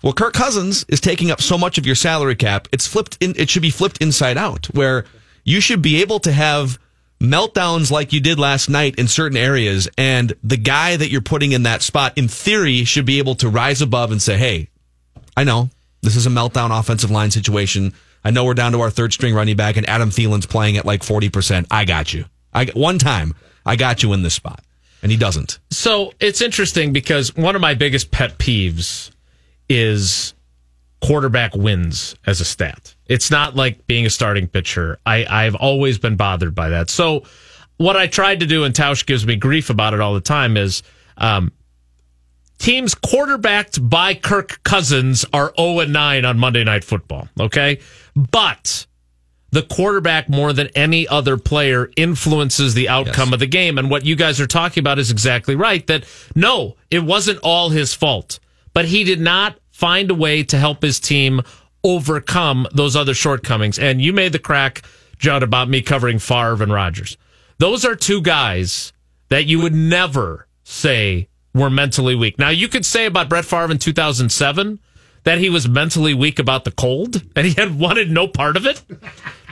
Well, 0.00 0.12
Kirk 0.12 0.32
Cousins 0.32 0.84
is 0.86 1.00
taking 1.00 1.28
up 1.28 1.40
so 1.40 1.58
much 1.58 1.76
of 1.76 1.84
your 1.84 1.96
salary 1.96 2.36
cap. 2.36 2.68
It's 2.70 2.86
flipped 2.86 3.18
in, 3.20 3.34
it 3.36 3.50
should 3.50 3.62
be 3.62 3.70
flipped 3.70 4.00
inside 4.00 4.38
out 4.38 4.66
where 4.66 5.06
you 5.42 5.60
should 5.60 5.82
be 5.82 6.00
able 6.00 6.20
to 6.20 6.30
have 6.30 6.78
meltdowns 7.18 7.90
like 7.90 8.12
you 8.12 8.20
did 8.20 8.38
last 8.38 8.70
night 8.70 8.94
in 8.96 9.08
certain 9.08 9.36
areas. 9.36 9.88
And 9.98 10.32
the 10.44 10.56
guy 10.56 10.96
that 10.96 11.10
you're 11.10 11.20
putting 11.20 11.50
in 11.50 11.64
that 11.64 11.82
spot, 11.82 12.16
in 12.16 12.28
theory, 12.28 12.84
should 12.84 13.06
be 13.06 13.18
able 13.18 13.34
to 13.34 13.48
rise 13.48 13.82
above 13.82 14.12
and 14.12 14.22
say, 14.22 14.36
Hey, 14.36 14.68
I 15.36 15.42
know 15.42 15.70
this 16.00 16.14
is 16.14 16.26
a 16.28 16.30
meltdown 16.30 16.70
offensive 16.78 17.10
line 17.10 17.32
situation. 17.32 17.92
I 18.24 18.30
know 18.30 18.44
we're 18.44 18.54
down 18.54 18.72
to 18.72 18.80
our 18.80 18.90
third 18.90 19.12
string 19.12 19.34
running 19.34 19.56
back 19.56 19.76
and 19.76 19.88
Adam 19.88 20.10
Thielen's 20.10 20.46
playing 20.46 20.76
at 20.76 20.84
like 20.84 21.02
40%. 21.02 21.66
I 21.70 21.84
got 21.84 22.12
you. 22.12 22.26
I 22.52 22.66
one 22.66 22.98
time 22.98 23.34
I 23.64 23.76
got 23.76 24.02
you 24.02 24.12
in 24.12 24.22
this 24.22 24.34
spot 24.34 24.62
and 25.02 25.10
he 25.10 25.16
doesn't. 25.16 25.58
So 25.70 26.12
it's 26.20 26.40
interesting 26.40 26.92
because 26.92 27.34
one 27.34 27.54
of 27.54 27.60
my 27.60 27.74
biggest 27.74 28.10
pet 28.10 28.38
peeves 28.38 29.10
is 29.68 30.34
quarterback 31.00 31.54
wins 31.54 32.16
as 32.26 32.40
a 32.40 32.44
stat. 32.44 32.94
It's 33.06 33.30
not 33.30 33.56
like 33.56 33.86
being 33.86 34.06
a 34.06 34.10
starting 34.10 34.46
pitcher. 34.46 34.98
I, 35.06 35.24
I've 35.28 35.54
always 35.54 35.98
been 35.98 36.16
bothered 36.16 36.54
by 36.54 36.70
that. 36.70 36.90
So 36.90 37.24
what 37.78 37.96
I 37.96 38.06
tried 38.06 38.40
to 38.40 38.46
do, 38.46 38.64
and 38.64 38.74
Tausch 38.74 39.06
gives 39.06 39.26
me 39.26 39.36
grief 39.36 39.70
about 39.70 39.94
it 39.94 40.00
all 40.00 40.12
the 40.12 40.20
time, 40.20 40.56
is 40.56 40.82
um, 41.16 41.52
teams 42.60 42.94
quarterbacked 42.94 43.88
by 43.88 44.14
Kirk 44.14 44.60
Cousins 44.62 45.24
are 45.32 45.52
0 45.58 45.80
and 45.80 45.92
9 45.92 46.24
on 46.24 46.38
Monday 46.38 46.62
Night 46.62 46.84
Football. 46.84 47.28
Okay. 47.40 47.80
But 48.14 48.86
the 49.50 49.62
quarterback 49.62 50.28
more 50.28 50.52
than 50.52 50.68
any 50.76 51.08
other 51.08 51.36
player 51.36 51.90
influences 51.96 52.74
the 52.74 52.88
outcome 52.88 53.28
Yes. 53.30 53.34
of 53.34 53.40
the 53.40 53.46
game. 53.46 53.78
And 53.78 53.90
what 53.90 54.04
you 54.04 54.14
guys 54.14 54.40
are 54.40 54.46
talking 54.46 54.80
about 54.80 54.98
is 55.00 55.10
exactly 55.10 55.56
right 55.56 55.84
that 55.88 56.04
no, 56.36 56.76
it 56.90 57.00
wasn't 57.02 57.40
all 57.42 57.70
his 57.70 57.92
fault, 57.94 58.38
but 58.74 58.84
he 58.84 59.02
did 59.02 59.20
not 59.20 59.58
find 59.72 60.10
a 60.10 60.14
way 60.14 60.44
to 60.44 60.56
help 60.58 60.82
his 60.82 61.00
team 61.00 61.40
overcome 61.82 62.68
those 62.72 62.94
other 62.94 63.14
shortcomings. 63.14 63.78
And 63.78 64.00
you 64.02 64.12
made 64.12 64.32
the 64.32 64.38
crack, 64.38 64.82
Judd, 65.18 65.42
about 65.42 65.68
me 65.68 65.80
covering 65.82 66.18
Favre 66.18 66.62
and 66.62 66.72
Rodgers. 66.72 67.16
Those 67.58 67.84
are 67.84 67.96
two 67.96 68.20
guys 68.20 68.92
that 69.30 69.46
you 69.46 69.60
would 69.60 69.74
never 69.74 70.46
say 70.62 71.28
were 71.54 71.70
mentally 71.70 72.14
weak. 72.14 72.38
Now, 72.38 72.50
you 72.50 72.68
could 72.68 72.86
say 72.86 73.06
about 73.06 73.28
Brett 73.28 73.44
Favre 73.44 73.70
in 73.70 73.78
2007 73.78 74.78
that 75.24 75.38
he 75.38 75.50
was 75.50 75.68
mentally 75.68 76.14
weak 76.14 76.38
about 76.38 76.64
the 76.64 76.70
cold 76.70 77.22
and 77.36 77.46
he 77.46 77.54
had 77.54 77.78
wanted 77.78 78.10
no 78.10 78.26
part 78.26 78.56
of 78.56 78.66
it 78.66 78.82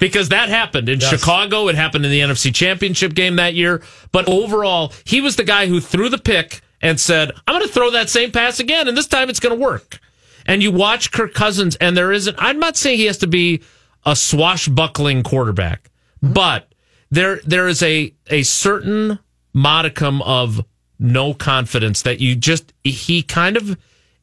because 0.00 0.30
that 0.30 0.48
happened 0.48 0.88
in 0.88 1.00
Chicago. 1.00 1.68
It 1.68 1.74
happened 1.74 2.04
in 2.04 2.10
the 2.10 2.20
NFC 2.20 2.54
Championship 2.54 3.14
game 3.14 3.36
that 3.36 3.54
year. 3.54 3.82
But 4.12 4.28
overall, 4.28 4.92
he 5.04 5.20
was 5.20 5.36
the 5.36 5.44
guy 5.44 5.66
who 5.66 5.80
threw 5.80 6.08
the 6.08 6.18
pick 6.18 6.60
and 6.80 6.98
said, 6.98 7.32
I'm 7.46 7.56
going 7.56 7.66
to 7.66 7.72
throw 7.72 7.90
that 7.90 8.08
same 8.08 8.30
pass 8.30 8.60
again, 8.60 8.86
and 8.86 8.96
this 8.96 9.08
time 9.08 9.28
it's 9.28 9.40
going 9.40 9.56
to 9.56 9.62
work. 9.62 9.98
And 10.46 10.62
you 10.62 10.70
watch 10.70 11.12
Kirk 11.12 11.34
Cousins, 11.34 11.76
and 11.76 11.96
there 11.96 12.12
isn't, 12.12 12.36
I'm 12.38 12.58
not 12.58 12.76
saying 12.76 12.98
he 12.98 13.06
has 13.06 13.18
to 13.18 13.26
be 13.26 13.62
a 14.06 14.14
swashbuckling 14.14 15.22
quarterback, 15.22 15.90
mm-hmm. 16.22 16.32
but 16.32 16.72
there 17.10 17.40
there 17.44 17.68
is 17.68 17.82
a, 17.82 18.14
a 18.28 18.42
certain 18.42 19.18
modicum 19.52 20.22
of 20.22 20.64
no 20.98 21.34
confidence 21.34 22.02
that 22.02 22.20
you 22.20 22.34
just, 22.34 22.72
he 22.84 23.22
kind 23.22 23.56
of 23.56 23.78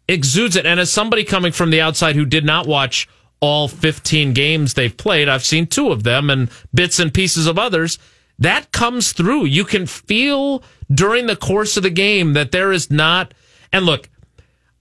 exudes 0.08 0.56
it. 0.56 0.66
And 0.66 0.80
as 0.80 0.92
somebody 0.92 1.24
coming 1.24 1.52
from 1.52 1.72
the 1.72 1.82
outside 1.82 2.16
who 2.16 2.26
did 2.26 2.46
not 2.46 2.68
watch 2.68 3.08
all 3.40 3.68
15 3.68 4.34
games 4.34 4.74
they've 4.74 4.96
played, 4.96 5.30
I've 5.30 5.46
seen 5.46 5.68
two 5.68 5.92
of 5.92 6.04
them 6.04 6.30
and 6.30 6.50
bits 6.74 7.00
and 7.00 7.14
pieces 7.14 7.48
of 7.48 7.58
others. 7.58 7.98
That 8.38 8.72
comes 8.72 9.14
through. 9.14 9.46
You 9.46 9.64
can 9.64 9.86
feel 9.86 10.64
during 10.94 11.28
the 11.28 11.36
course 11.36 11.78
of 11.78 11.84
the 11.84 11.90
game 11.90 12.34
that 12.34 12.52
there 12.52 12.72
is 12.72 12.92
not. 12.92 13.34
And 13.72 13.86
look, 13.86 14.10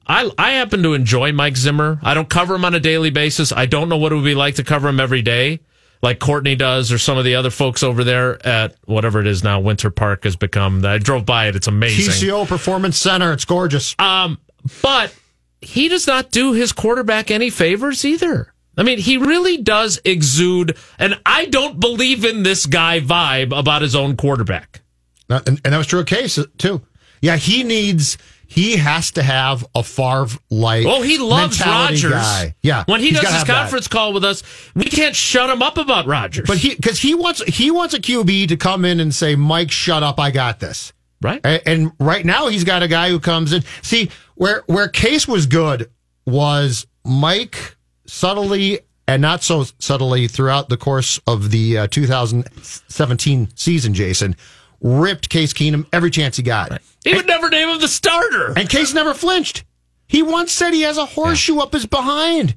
I 0.07 0.31
I 0.37 0.53
happen 0.53 0.83
to 0.83 0.95
enjoy 0.95 1.33
Mike 1.33 1.57
Zimmer. 1.57 2.01
I 2.03 2.15
don't 2.15 2.29
cover 2.29 2.57
him 2.57 2.65
on 2.65 2.75
a 2.75 2.81
daily 2.81 3.11
basis. 3.11 3.53
I 3.53 3.67
don't 3.67 3.89
know 3.89 3.97
what 3.97 4.13
it 4.13 4.17
would 4.17 4.25
be 4.25 4.35
like 4.35 4.57
to 4.57 4.65
cover 4.65 4.89
him 4.89 5.01
every 5.01 5.23
day, 5.23 5.61
like 6.05 6.19
Courtney 6.19 6.55
does, 6.55 6.93
or 6.93 6.99
some 6.99 7.17
of 7.17 7.25
the 7.25 7.35
other 7.35 7.49
folks 7.49 7.83
over 7.83 8.05
there 8.05 8.47
at 8.47 8.77
whatever 8.85 9.21
it 9.21 9.27
is 9.27 9.43
now. 9.43 9.59
Winter 9.59 9.91
Park 9.91 10.25
has 10.25 10.37
become. 10.37 10.85
I 10.85 10.99
drove 10.99 11.25
by 11.25 11.49
it. 11.49 11.57
It's 11.57 11.67
amazing. 11.67 12.29
TCO 12.29 12.47
Performance 12.47 12.99
Center. 12.99 13.33
It's 13.33 13.47
gorgeous. 13.47 13.97
Um, 13.99 14.39
but 14.83 15.15
he 15.63 15.89
does 15.89 16.07
not 16.07 16.31
do 16.31 16.53
his 16.53 16.73
quarterback 16.73 17.31
any 17.31 17.49
favors 17.49 18.05
either. 18.05 18.53
I 18.77 18.83
mean, 18.83 18.99
he 18.99 19.17
really 19.17 19.57
does 19.57 19.99
exude, 20.05 20.77
and 20.99 21.19
I 21.25 21.47
don't 21.47 21.81
believe 21.81 22.25
in 22.25 22.43
this 22.43 22.67
guy 22.67 23.01
vibe 23.01 23.59
about 23.59 23.81
his 23.81 23.97
own 23.97 24.17
quarterback. 24.17 24.83
And, 25.31 25.59
and 25.65 25.73
that 25.73 25.79
was 25.79 25.87
true 25.87 26.01
of 26.01 26.07
Case 26.07 26.37
uh, 26.37 26.45
too. 26.59 26.83
Yeah, 27.23 27.37
he 27.37 27.63
needs. 27.63 28.19
He 28.47 28.77
has 28.77 29.11
to 29.13 29.23
have 29.23 29.65
a 29.75 29.83
Favre 29.83 30.39
like. 30.51 30.87
Oh, 30.87 31.03
he 31.03 31.19
loves 31.19 31.61
Rodgers. 31.65 32.13
Guy. 32.13 32.55
Yeah, 32.63 32.85
When 32.87 33.01
he 33.01 33.11
does 33.11 33.21
his 33.23 33.31
have 33.31 33.47
that. 33.47 33.61
conference 33.63 33.89
call 33.89 34.13
with 34.13 34.25
us, 34.25 34.43
we 34.75 34.85
can't 34.85 35.17
shut 35.17 35.51
him 35.51 35.63
up 35.63 35.77
about 35.79 36.07
Rodgers. 36.07 36.47
but 36.47 36.59
he 36.59 36.75
because 36.75 36.99
he 37.01 37.15
wants 37.15 37.43
he 37.45 37.71
wants 37.71 37.95
a 37.95 38.01
QB 38.01 38.49
to 38.49 38.57
come 38.57 38.85
in 38.85 39.01
and 39.01 39.15
say, 39.15 39.35
"Mike, 39.37 39.71
shut 39.71 40.03
up, 40.03 40.19
I 40.21 40.31
got 40.31 40.61
this." 40.61 40.93
right? 41.23 41.41
A- 41.45 41.67
And 41.69 41.91
right 41.99 42.25
now 42.25 42.49
he's 42.49 42.65
got 42.65 42.83
a 42.83 42.89
guy 42.89 43.09
who 43.09 43.19
comes 43.19 43.53
in. 43.53 43.63
See 43.83 44.11
where 44.35 44.63
where 44.67 44.89
Case 44.89 45.27
was 45.27 45.47
good 45.47 45.91
was 46.27 46.87
Mike 47.05 47.77
subtly 48.07 48.81
and 49.09 49.21
not 49.23 49.43
so 49.43 49.65
subtly 49.79 50.29
throughout 50.29 50.69
the 50.69 50.77
course 50.77 51.21
of 51.27 51.51
the 51.51 51.79
uh, 51.79 51.87
2017 51.89 53.49
season. 53.55 53.95
Jason 53.95 54.37
ripped 54.85 55.31
Case 55.31 55.53
Keenum 55.53 55.87
every 55.93 56.11
chance 56.11 56.37
he 56.37 56.45
got, 56.45 56.81
He 57.03 57.15
would 57.15 57.27
never 57.27 57.49
name 57.49 57.71
him 57.71 57.81
the 57.81 57.89
starter. 57.89 58.53
and 58.57 58.69
Case 58.69 58.95
never 58.95 59.15
flinched. 59.15 59.65
He 60.07 60.23
once 60.23 60.53
said 60.53 60.73
he 60.73 60.83
has 60.83 60.99
a 60.99 61.07
horseshoe 61.07 61.59
up 61.59 61.73
his 61.73 61.87
behind. 61.87 62.55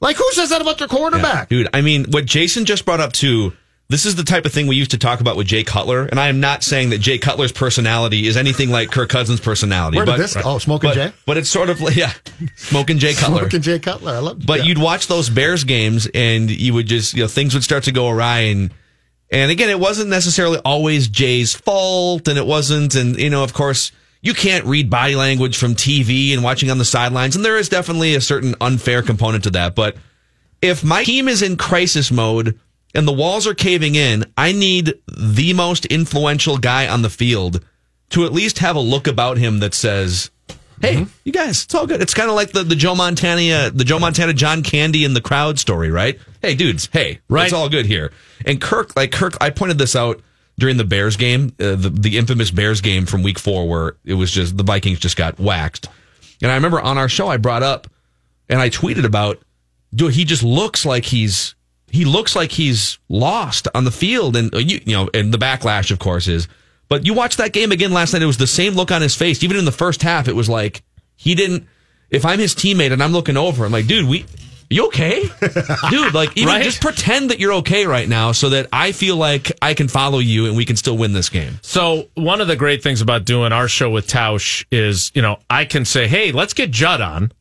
Like 0.00 0.16
who 0.16 0.30
says 0.32 0.50
that 0.50 0.62
about 0.62 0.78
their 0.78 0.88
quarterback? 0.88 1.48
Dude, 1.48 1.68
I 1.74 1.80
mean, 1.80 2.06
what 2.10 2.26
Jason 2.26 2.64
just 2.64 2.84
brought 2.84 3.00
up 3.00 3.12
too, 3.12 3.52
this 3.88 4.06
is 4.06 4.14
the 4.14 4.22
type 4.22 4.44
of 4.44 4.52
thing 4.52 4.66
we 4.66 4.76
used 4.76 4.92
to 4.92 4.98
talk 4.98 5.20
about 5.20 5.36
with 5.36 5.46
Jay 5.46 5.64
Cutler. 5.64 6.04
And 6.04 6.20
I 6.20 6.28
am 6.28 6.38
not 6.38 6.62
saying 6.62 6.90
that 6.90 6.98
Jay 6.98 7.18
Cutler's 7.18 7.52
personality 7.52 8.26
is 8.26 8.36
anything 8.36 8.70
like 8.70 8.90
Kirk 8.90 9.08
Cousins' 9.08 9.40
personality. 9.40 9.96
Where 9.96 10.06
did 10.06 10.12
but, 10.12 10.18
this? 10.18 10.36
Oh, 10.42 10.58
Smoking 10.58 10.92
Jay. 10.92 11.12
But 11.26 11.38
it's 11.38 11.48
sort 11.48 11.70
of 11.70 11.80
like, 11.80 11.96
yeah, 11.96 12.12
smoking 12.56 12.98
Jay 12.98 13.14
Cutler. 13.14 13.40
Smoking 13.40 13.62
Jay 13.62 13.78
Cutler. 13.78 14.12
I 14.12 14.18
love. 14.18 14.46
But 14.46 14.60
yeah. 14.60 14.66
you'd 14.66 14.78
watch 14.78 15.08
those 15.08 15.28
Bears 15.28 15.64
games 15.64 16.08
and 16.14 16.50
you 16.50 16.72
would 16.72 16.86
just, 16.86 17.14
you 17.14 17.22
know, 17.22 17.28
things 17.28 17.52
would 17.52 17.64
start 17.64 17.84
to 17.84 17.92
go 17.92 18.08
awry. 18.08 18.40
And, 18.40 18.70
and 19.30 19.50
again, 19.50 19.70
it 19.70 19.78
wasn't 19.80 20.10
necessarily 20.10 20.58
always 20.64 21.08
Jay's 21.08 21.54
fault. 21.54 22.26
And 22.28 22.38
it 22.38 22.46
wasn't. 22.46 22.94
And, 22.94 23.16
you 23.18 23.30
know, 23.30 23.44
of 23.44 23.52
course, 23.54 23.92
you 24.22 24.34
can't 24.34 24.64
read 24.64 24.90
body 24.90 25.14
language 25.16 25.56
from 25.56 25.74
TV 25.74 26.32
and 26.34 26.42
watching 26.42 26.70
on 26.70 26.78
the 26.78 26.84
sidelines. 26.84 27.36
And 27.36 27.44
there 27.44 27.56
is 27.58 27.68
definitely 27.68 28.14
a 28.14 28.20
certain 28.20 28.54
unfair 28.60 29.02
component 29.02 29.44
to 29.44 29.50
that. 29.50 29.74
But 29.74 29.96
if 30.60 30.84
my 30.84 31.04
team 31.04 31.28
is 31.28 31.42
in 31.42 31.56
crisis 31.56 32.10
mode 32.10 32.58
and 32.94 33.06
the 33.08 33.12
walls 33.12 33.46
are 33.46 33.54
caving 33.54 33.94
in, 33.94 34.24
I 34.36 34.52
need 34.52 34.94
the 35.06 35.52
most 35.54 35.86
influential 35.86 36.58
guy 36.58 36.88
on 36.88 37.02
the 37.02 37.08
field 37.10 37.64
to 38.10 38.24
at 38.24 38.32
least 38.32 38.58
have 38.58 38.74
a 38.76 38.80
look 38.80 39.06
about 39.06 39.38
him 39.38 39.60
that 39.60 39.72
says, 39.72 40.30
"Hey, 40.82 40.96
Mm-hmm. 40.96 41.04
you 41.24 41.32
guys, 41.32 41.62
it's 41.62 41.74
all 41.76 41.86
good." 41.86 42.02
It's 42.02 42.12
kind 42.14 42.28
of 42.28 42.34
like 42.34 42.50
the, 42.50 42.64
the 42.64 42.74
Joe 42.74 42.96
Montana, 42.96 43.70
the 43.70 43.84
Joe 43.84 44.00
Montana 44.00 44.32
John 44.34 44.64
Candy 44.64 45.04
in 45.04 45.14
the 45.14 45.20
crowd 45.20 45.60
story, 45.60 45.90
right? 45.92 46.18
Hey, 46.42 46.56
dudes, 46.56 46.88
hey, 46.92 47.20
Right. 47.28 47.44
it's 47.44 47.52
all 47.52 47.68
good 47.68 47.86
here. 47.86 48.10
And 48.46 48.60
Kirk, 48.60 48.96
like 48.96 49.12
Kirk, 49.12 49.36
I 49.40 49.50
pointed 49.50 49.78
this 49.78 49.94
out 49.94 50.20
during 50.58 50.76
the 50.76 50.84
Bears 50.84 51.16
game, 51.16 51.52
uh, 51.58 51.74
the 51.74 51.90
the 51.90 52.18
infamous 52.18 52.50
Bears 52.50 52.80
game 52.80 53.06
from 53.06 53.22
Week 53.22 53.38
Four, 53.38 53.68
where 53.68 53.96
it 54.04 54.14
was 54.14 54.30
just 54.30 54.56
the 54.56 54.62
Vikings 54.62 54.98
just 54.98 55.16
got 55.16 55.38
waxed. 55.38 55.88
And 56.42 56.50
I 56.50 56.54
remember 56.54 56.80
on 56.80 56.98
our 56.98 57.08
show, 57.08 57.28
I 57.28 57.36
brought 57.36 57.62
up 57.62 57.86
and 58.48 58.60
I 58.60 58.70
tweeted 58.70 59.04
about, 59.04 59.38
dude, 59.94 60.14
he 60.14 60.24
just 60.24 60.42
looks 60.42 60.84
like 60.84 61.04
he's 61.04 61.54
he 61.90 62.04
looks 62.04 62.36
like 62.36 62.52
he's 62.52 62.98
lost 63.08 63.68
on 63.74 63.84
the 63.84 63.90
field, 63.90 64.36
and 64.36 64.54
uh, 64.54 64.58
you, 64.58 64.80
you 64.84 64.92
know, 64.94 65.08
and 65.12 65.32
the 65.34 65.38
backlash, 65.38 65.90
of 65.90 65.98
course, 65.98 66.28
is. 66.28 66.48
But 66.88 67.06
you 67.06 67.14
watched 67.14 67.38
that 67.38 67.52
game 67.52 67.70
again 67.70 67.92
last 67.92 68.12
night. 68.12 68.22
It 68.22 68.26
was 68.26 68.38
the 68.38 68.46
same 68.46 68.74
look 68.74 68.90
on 68.90 69.00
his 69.00 69.14
face. 69.14 69.44
Even 69.44 69.56
in 69.56 69.64
the 69.64 69.72
first 69.72 70.02
half, 70.02 70.28
it 70.28 70.34
was 70.34 70.48
like 70.48 70.82
he 71.16 71.34
didn't. 71.34 71.66
If 72.10 72.24
I'm 72.24 72.40
his 72.40 72.54
teammate 72.54 72.92
and 72.92 73.02
I'm 73.02 73.12
looking 73.12 73.36
over, 73.36 73.64
I'm 73.64 73.72
like, 73.72 73.86
dude, 73.86 74.08
we. 74.08 74.26
You 74.70 74.86
okay, 74.86 75.24
dude? 75.90 76.14
Like, 76.14 76.36
even 76.36 76.46
Right? 76.54 76.62
just 76.62 76.80
pretend 76.80 77.30
that 77.30 77.40
you're 77.40 77.54
okay 77.54 77.86
right 77.86 78.08
now, 78.08 78.30
so 78.32 78.50
that 78.50 78.68
I 78.72 78.92
feel 78.92 79.16
like 79.16 79.50
I 79.60 79.74
can 79.74 79.88
follow 79.88 80.20
you 80.20 80.46
and 80.46 80.56
we 80.56 80.64
can 80.64 80.76
still 80.76 80.96
win 80.96 81.12
this 81.12 81.28
game. 81.28 81.58
So 81.62 82.08
one 82.14 82.40
of 82.40 82.46
the 82.46 82.54
great 82.56 82.80
things 82.82 83.00
about 83.00 83.24
doing 83.24 83.52
our 83.52 83.66
show 83.66 83.90
with 83.90 84.06
Tausch 84.06 84.64
is, 84.70 85.10
you 85.14 85.22
know, 85.22 85.38
I 85.50 85.64
can 85.64 85.84
say, 85.84 86.06
"Hey, 86.06 86.30
let's 86.30 86.54
get 86.54 86.70
Judd 86.70 87.00
on." 87.00 87.32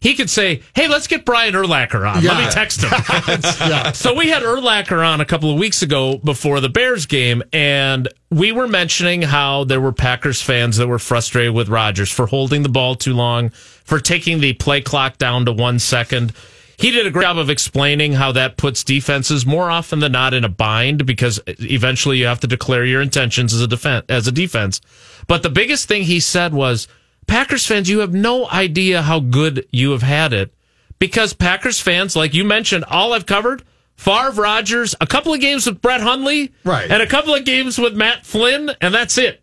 He 0.00 0.14
could 0.14 0.30
say, 0.30 0.62
"Hey, 0.74 0.88
let's 0.88 1.06
get 1.06 1.26
Brian 1.26 1.52
Urlacher 1.52 2.08
on." 2.10 2.24
Let 2.24 2.42
me 2.42 2.50
text 2.50 2.80
him. 2.82 2.90
So 3.94 4.14
we 4.14 4.28
had 4.30 4.42
Urlacher 4.42 5.06
on 5.06 5.20
a 5.20 5.26
couple 5.26 5.52
of 5.52 5.58
weeks 5.58 5.82
ago 5.82 6.16
before 6.24 6.60
the 6.60 6.70
Bears 6.70 7.04
game, 7.04 7.42
and 7.52 8.08
we 8.30 8.52
were 8.52 8.66
mentioning 8.66 9.20
how 9.20 9.64
there 9.64 9.80
were 9.82 9.92
Packers 9.92 10.40
fans 10.40 10.78
that 10.78 10.86
were 10.88 10.98
frustrated 10.98 11.52
with 11.52 11.68
Rodgers 11.68 12.10
for 12.10 12.26
holding 12.26 12.62
the 12.62 12.68
ball 12.70 12.94
too 12.94 13.12
long, 13.12 13.50
for 13.50 14.00
taking 14.00 14.40
the 14.40 14.54
play 14.54 14.80
clock 14.80 15.18
down 15.18 15.44
to 15.44 15.52
one 15.52 15.78
second. 15.78 16.32
He 16.80 16.90
did 16.90 17.06
a 17.06 17.10
great 17.10 17.24
job 17.24 17.36
of 17.36 17.50
explaining 17.50 18.14
how 18.14 18.32
that 18.32 18.56
puts 18.56 18.82
defenses 18.82 19.44
more 19.44 19.70
often 19.70 19.98
than 20.00 20.12
not 20.12 20.32
in 20.32 20.44
a 20.44 20.48
bind 20.48 21.04
because 21.04 21.38
eventually 21.46 22.16
you 22.16 22.24
have 22.24 22.40
to 22.40 22.46
declare 22.46 22.86
your 22.86 23.02
intentions 23.02 23.52
as 23.52 23.60
a 23.60 23.66
defense 23.66 24.06
as 24.08 24.26
a 24.26 24.32
defense. 24.32 24.80
But 25.26 25.42
the 25.42 25.50
biggest 25.50 25.88
thing 25.88 26.04
he 26.04 26.20
said 26.20 26.54
was, 26.54 26.88
Packers 27.26 27.66
fans, 27.66 27.90
you 27.90 27.98
have 27.98 28.14
no 28.14 28.48
idea 28.48 29.02
how 29.02 29.20
good 29.20 29.66
you 29.70 29.90
have 29.90 30.02
had 30.02 30.32
it 30.32 30.54
because 30.98 31.34
Packers 31.34 31.80
fans, 31.80 32.16
like 32.16 32.32
you 32.32 32.44
mentioned, 32.44 32.84
all 32.88 33.12
I've 33.12 33.26
covered. 33.26 33.62
Favre, 33.96 34.30
Rodgers, 34.30 34.94
a 35.02 35.06
couple 35.06 35.34
of 35.34 35.40
games 35.42 35.66
with 35.66 35.82
Brett 35.82 36.00
Hundley, 36.00 36.52
Right. 36.64 36.90
and 36.90 37.02
a 37.02 37.06
couple 37.06 37.34
of 37.34 37.44
games 37.44 37.78
with 37.78 37.94
Matt 37.94 38.24
Flynn, 38.24 38.70
and 38.80 38.94
that's 38.94 39.18
it. 39.18 39.42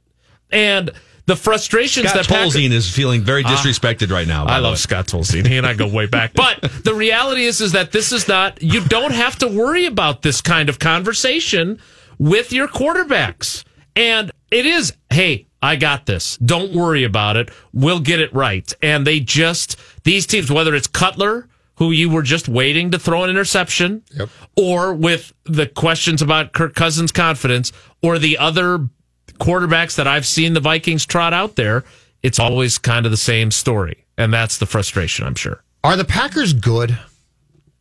And 0.50 0.90
the 1.28 1.36
frustrations 1.36 2.10
Scott 2.10 2.26
that 2.26 2.34
Tolzien 2.34 2.72
is 2.72 2.90
feeling 2.90 3.22
very 3.22 3.44
ah, 3.46 3.50
disrespected 3.50 4.12
right 4.12 4.28
now. 4.28 4.46
I 4.46 4.60
love 4.60 4.74
way. 4.74 4.78
Scott 4.78 5.08
Tolzien. 5.08 5.46
He 5.46 5.58
and 5.58 5.68
I 5.68 5.74
go 5.76 5.88
way 5.88 6.08
back. 6.08 6.34
But 6.36 6.62
the 6.84 6.94
reality 6.96 7.44
is, 7.44 7.62
is 7.62 7.74
that 7.74 7.92
this 7.92 8.12
is 8.12 8.28
not. 8.28 8.62
You 8.64 8.84
don't 8.86 9.12
have 9.14 9.38
to 9.40 9.48
worry 9.48 9.86
about 9.86 10.22
this 10.22 10.42
kind 10.42 10.70
of 10.70 10.80
conversation 10.80 11.80
with 12.18 12.52
your 12.54 12.68
quarterbacks, 12.68 13.64
and 13.96 14.32
it 14.52 14.66
is. 14.66 14.94
Hey, 15.10 15.48
I 15.62 15.76
got 15.76 16.06
this. 16.06 16.38
Don't 16.38 16.74
worry 16.74 17.04
about 17.04 17.36
it. 17.36 17.50
We'll 17.74 18.00
get 18.00 18.22
it 18.22 18.34
right. 18.34 18.72
And 18.82 19.06
they 19.06 19.20
just 19.20 19.78
these 20.04 20.26
teams, 20.26 20.50
whether 20.52 20.74
it's 20.74 20.88
Cutler. 20.88 21.48
Who 21.80 21.92
you 21.92 22.10
were 22.10 22.24
just 22.24 22.50
waiting 22.50 22.90
to 22.90 22.98
throw 22.98 23.24
an 23.24 23.30
interception, 23.30 24.02
Yep. 24.16 24.30
or 24.56 24.96
with 24.96 25.32
the 25.46 25.68
questions 25.68 26.24
about 26.24 26.52
Kirk 26.52 26.74
Cousins' 26.74 27.12
confidence, 27.12 27.72
or 28.02 28.18
the 28.18 28.36
other 28.40 28.90
quarterbacks 29.40 29.96
that 29.96 30.08
I've 30.08 30.26
seen 30.26 30.54
the 30.54 30.60
Vikings 30.60 31.06
trot 31.06 31.34
out 31.34 31.56
there, 31.56 31.84
it's 32.24 32.40
always 32.40 32.78
kind 32.78 33.06
of 33.06 33.12
the 33.12 33.18
same 33.18 33.52
story. 33.52 34.06
And 34.18 34.34
that's 34.34 34.58
the 34.58 34.66
frustration, 34.66 35.26
I'm 35.26 35.36
sure. 35.36 35.64
Are 35.84 35.96
the 35.96 36.06
Packers 36.06 36.54
good? 36.54 36.98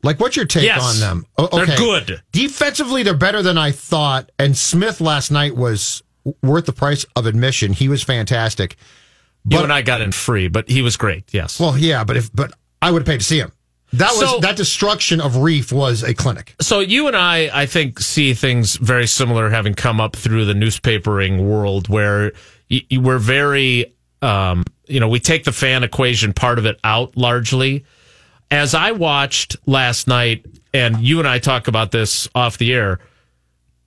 Like, 0.03 0.21
what's 0.21 0.37
your 0.37 0.45
take 0.45 0.64
Yes. 0.64 0.83
on 0.83 1.01
them? 1.01 1.27
O- 1.38 1.64
They're 1.64 1.77
good. 1.77 2.23
Defensively, 2.33 3.03
they're 3.03 3.14
better 3.14 3.42
than 3.42 3.59
I 3.59 3.73
thought. 3.73 4.31
And 4.38 4.57
Smith 4.57 5.01
last 5.01 5.31
night 5.31 5.57
was 5.57 6.03
worth 6.42 6.66
the 6.66 6.73
price 6.73 7.05
of 7.16 7.27
admission. 7.27 7.73
He 7.73 7.88
was 7.88 8.03
fantastic. 8.03 8.77
you 9.49 9.57
But- 9.59 9.64
and 9.64 9.73
I 9.73 9.83
got 9.83 10.01
in 10.01 10.11
free, 10.12 10.49
but 10.49 10.69
he 10.69 10.83
was 10.83 10.97
great. 10.97 11.25
Yes. 11.33 11.59
Well, 11.61 11.79
yeah, 11.79 12.03
but 12.05 12.16
if 12.16 12.33
but 12.33 12.53
I 12.83 12.90
would 12.90 13.03
have 13.03 13.07
paid 13.07 13.21
to 13.21 13.25
see 13.25 13.38
him. 13.38 13.53
That 13.92 14.11
was 14.16 14.31
So- 14.31 14.40
that 14.40 14.57
destruction 14.57 15.20
of 15.20 15.33
Reiff 15.35 15.72
was 15.72 16.03
a 16.03 16.12
clinic. 16.14 16.55
so 16.61 16.81
you 16.81 17.07
and 17.07 17.16
I, 17.16 17.51
I 17.53 17.66
think, 17.66 18.01
see 18.01 18.35
things 18.35 18.77
very 18.77 19.07
similar, 19.07 19.49
having 19.51 19.75
come 19.75 20.01
up 20.01 20.16
through 20.16 20.44
the 20.44 20.55
newspapering 20.55 21.38
world, 21.40 21.88
where 21.88 22.33
y- 22.70 22.83
we're 22.92 23.18
very, 23.18 23.87
um, 24.22 24.64
you 24.88 25.01
know, 25.01 25.09
we 25.09 25.20
take 25.20 25.44
the 25.44 25.53
fan 25.53 25.83
equation 25.85 26.33
part 26.33 26.59
of 26.59 26.66
it 26.66 26.79
out 26.85 27.16
largely. 27.16 27.85
As 28.51 28.75
I 28.75 28.92
watched 28.92 29.57
last 29.66 30.07
night, 30.09 30.44
and 30.75 31.01
you 31.01 31.18
and 31.20 31.27
I 31.29 31.38
talk 31.38 31.68
about 31.68 31.90
this 31.90 32.29
off 32.35 32.59
the 32.59 32.75
air. 32.75 32.99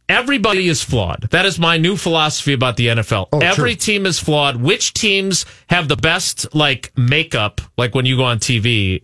Everybody 0.08 0.68
is 0.68 0.82
flawed. 0.84 1.28
That 1.30 1.46
is 1.46 1.60
my 1.60 1.78
new 1.78 1.96
philosophy 1.96 2.54
about 2.54 2.78
the 2.78 2.88
NFL. 2.88 3.28
Oh, 3.32 3.40
Every 3.40 3.76
true. 3.76 3.94
team 3.94 4.06
is 4.08 4.18
flawed. 4.18 4.56
Which 4.56 4.94
teams 4.96 5.46
have 5.70 5.88
the 5.88 5.96
best 5.96 6.48
like 6.56 6.92
makeup, 6.98 7.62
like 7.78 7.94
when 7.94 8.08
you 8.08 8.18
go 8.18 8.24
on 8.24 8.40
TV, 8.40 9.04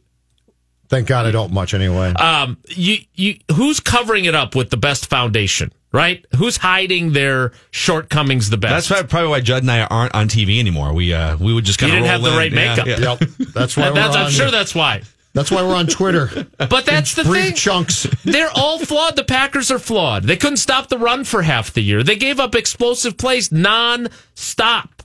Thank 0.89 1.08
God 1.08 1.26
I 1.26 1.32
don't 1.32 1.52
much 1.52 1.74
anyway. 1.74 2.13
um, 2.13 2.58
you, 2.69 2.98
you, 3.15 3.38
who's 3.54 3.80
covering 3.80 4.26
it 4.26 4.36
up 4.36 4.56
with 4.56 4.69
the 4.69 4.78
best 4.78 5.08
foundation, 5.08 5.71
right? 5.91 6.26
Who's 6.38 6.58
hiding 6.58 7.13
their 7.13 7.52
shortcomings 7.71 8.50
the 8.50 8.58
best? 8.58 8.89
why- 8.91 9.04
probably 9.04 9.30
why 9.30 9.39
Judd 9.41 9.63
and 9.63 9.71
I 9.71 9.82
aren't 9.86 10.13
on 10.15 10.28
TV 10.30 10.60
anymore. 10.60 10.93
We 10.93 11.13
uh, 11.13 11.38
we 11.38 11.54
would 11.54 11.65
just 11.65 11.80
kind 11.80 11.91
of 11.91 11.98
didn't 11.98 12.10
have 12.10 12.21
the 12.21 12.32
right 12.32 12.52
makeup. 12.54 12.86
yep, 12.88 13.19
that's 13.54 13.76
why 13.76 13.89
we're 13.89 13.95
That's, 13.95 14.15
on. 14.15 14.26
I'm 14.26 14.32
sure 14.32 14.52
that's 14.52 14.76
why. 14.76 15.02
that's 15.34 15.52
why 15.52 15.63
we're 15.63 15.76
on 15.76 15.88
Twitter. 15.88 16.30
But 16.58 16.86
that's 16.86 17.13
the 17.15 17.24
Brief 17.24 17.45
thing. 17.48 17.54
chunks. 17.56 18.08
They're 18.24 18.50
all 18.56 18.80
flawed. 18.80 19.15
The 19.15 19.24
Packers 19.24 19.69
are 19.71 19.80
flawed. 19.80 20.24
They 20.24 20.38
couldn't 20.38 20.58
stop 20.58 20.88
the 20.89 20.98
run 20.98 21.24
for 21.26 21.41
half 21.43 21.74
the 21.74 21.82
year. 21.82 22.02
They 22.04 22.15
gave 22.15 22.39
up 22.39 22.56
explosive 22.56 23.17
plays 23.17 23.52
non-stop. 23.52 25.04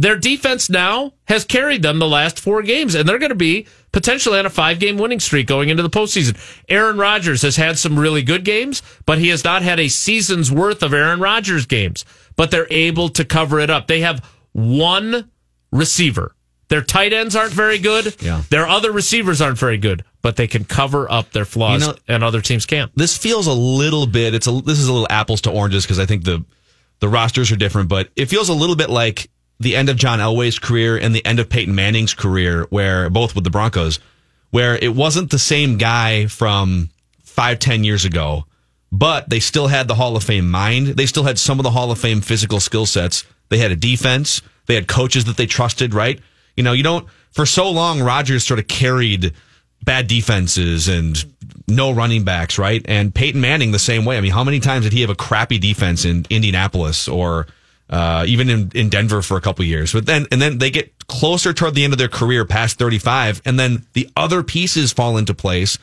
Their 0.00 0.16
defense 0.16 0.70
now 0.70 1.12
has 1.26 1.44
carried 1.44 1.82
them 1.82 1.98
the 1.98 2.06
last 2.06 2.38
four 2.38 2.62
games, 2.62 2.94
and 2.94 3.08
they're 3.08 3.18
going 3.18 3.30
to 3.30 3.34
be 3.34 3.66
potentially 3.90 4.38
on 4.38 4.46
a 4.46 4.50
five-game 4.50 4.96
winning 4.96 5.18
streak 5.18 5.48
going 5.48 5.70
into 5.70 5.82
the 5.82 5.90
postseason. 5.90 6.36
Aaron 6.68 6.96
Rodgers 6.98 7.42
has 7.42 7.56
had 7.56 7.78
some 7.78 7.98
really 7.98 8.22
good 8.22 8.44
games, 8.44 8.80
but 9.06 9.18
he 9.18 9.28
has 9.28 9.42
not 9.42 9.62
had 9.62 9.80
a 9.80 9.88
season's 9.88 10.52
worth 10.52 10.84
of 10.84 10.94
Aaron 10.94 11.18
Rodgers 11.18 11.66
games. 11.66 12.04
But 12.36 12.52
they're 12.52 12.68
able 12.70 13.08
to 13.10 13.24
cover 13.24 13.58
it 13.58 13.70
up. 13.70 13.88
They 13.88 14.00
have 14.02 14.24
one 14.52 15.30
receiver. 15.72 16.34
Their 16.68 16.82
tight 16.82 17.12
ends 17.12 17.34
aren't 17.34 17.52
very 17.52 17.78
good. 17.78 18.14
Yeah. 18.22 18.42
Their 18.50 18.68
other 18.68 18.92
receivers 18.92 19.40
aren't 19.40 19.58
very 19.58 19.78
good, 19.78 20.04
but 20.22 20.36
they 20.36 20.46
can 20.46 20.64
cover 20.64 21.10
up 21.10 21.32
their 21.32 21.46
flaws, 21.46 21.80
You 21.82 21.88
know- 21.88 21.98
and 22.06 22.22
other 22.22 22.40
teams 22.42 22.66
can't. 22.66 22.92
this 22.94 23.16
feels 23.16 23.46
a 23.46 23.52
little 23.52 24.06
bit. 24.06 24.34
It's 24.34 24.46
a 24.46 24.52
this 24.60 24.78
is 24.78 24.86
a 24.86 24.92
little 24.92 25.06
apples 25.10 25.40
to 25.42 25.50
oranges 25.50 25.84
because 25.84 25.98
I 25.98 26.06
think 26.06 26.24
the 26.24 26.44
the 27.00 27.08
rosters 27.08 27.50
are 27.50 27.56
different, 27.56 27.88
but 27.88 28.10
it 28.16 28.26
feels 28.26 28.48
a 28.48 28.54
little 28.54 28.76
bit 28.76 28.90
like 28.90 29.30
the 29.60 29.76
end 29.76 29.88
of 29.88 29.96
John 29.96 30.20
Elway's 30.20 30.58
career 30.58 30.96
and 30.96 31.14
the 31.14 31.24
end 31.24 31.40
of 31.40 31.48
Peyton 31.48 31.74
Manning's 31.74 32.14
career, 32.14 32.66
where 32.70 33.10
both 33.10 33.34
with 33.34 33.44
the 33.44 33.50
Broncos, 33.50 33.98
where 34.50 34.76
it 34.76 34.94
wasn't 34.94 35.30
the 35.30 35.38
same 35.38 35.78
guy 35.78 36.26
from 36.26 36.90
five 37.24 37.58
ten 37.58 37.84
years 37.84 38.04
ago, 38.04 38.44
but 38.90 39.28
they 39.28 39.40
still 39.40 39.66
had 39.66 39.88
the 39.88 39.94
Hall 39.94 40.16
of 40.16 40.24
Fame 40.24 40.50
mind. 40.50 40.88
They 40.88 41.06
still 41.06 41.24
had 41.24 41.38
some 41.38 41.58
of 41.58 41.64
the 41.64 41.70
Hall 41.70 41.90
of 41.90 41.98
Fame 41.98 42.20
physical 42.20 42.60
skill 42.60 42.86
sets. 42.86 43.24
They 43.48 43.58
had 43.58 43.70
a 43.70 43.76
defense. 43.76 44.42
They 44.66 44.74
had 44.74 44.88
coaches 44.88 45.24
that 45.24 45.36
they 45.36 45.46
trusted. 45.46 45.92
Right? 45.94 46.20
You 46.56 46.62
know, 46.62 46.72
you 46.72 46.82
don't. 46.82 47.06
For 47.32 47.44
so 47.44 47.70
long, 47.70 48.00
Rodgers 48.00 48.46
sort 48.46 48.58
of 48.58 48.68
carried 48.68 49.34
bad 49.84 50.06
defenses 50.06 50.88
and 50.88 51.24
no 51.68 51.92
running 51.92 52.24
backs, 52.24 52.58
right? 52.58 52.84
And 52.86 53.14
Peyton 53.14 53.40
Manning 53.40 53.70
the 53.70 53.78
same 53.78 54.04
way. 54.04 54.16
I 54.16 54.20
mean, 54.20 54.32
how 54.32 54.44
many 54.44 54.60
times 54.60 54.84
did 54.84 54.92
he 54.92 55.02
have 55.02 55.10
a 55.10 55.14
crappy 55.14 55.58
defense 55.58 56.04
in 56.04 56.26
Indianapolis 56.30 57.08
or 57.08 57.46
uh, 57.90 58.24
even 58.26 58.48
in, 58.50 58.70
in 58.74 58.88
Denver 58.88 59.22
for 59.22 59.36
a 59.36 59.40
couple 59.40 59.64
years? 59.64 59.92
But 59.92 60.06
then 60.06 60.26
and 60.30 60.40
then 60.40 60.58
they 60.58 60.70
get 60.70 61.06
closer 61.06 61.52
toward 61.52 61.74
the 61.74 61.84
end 61.84 61.92
of 61.92 61.98
their 61.98 62.08
career, 62.08 62.44
past 62.44 62.78
thirty 62.78 62.98
five, 62.98 63.40
and 63.44 63.58
then 63.58 63.86
the 63.92 64.08
other 64.16 64.42
pieces 64.42 64.92
fall 64.92 65.16
into 65.16 65.34
place, 65.34 65.78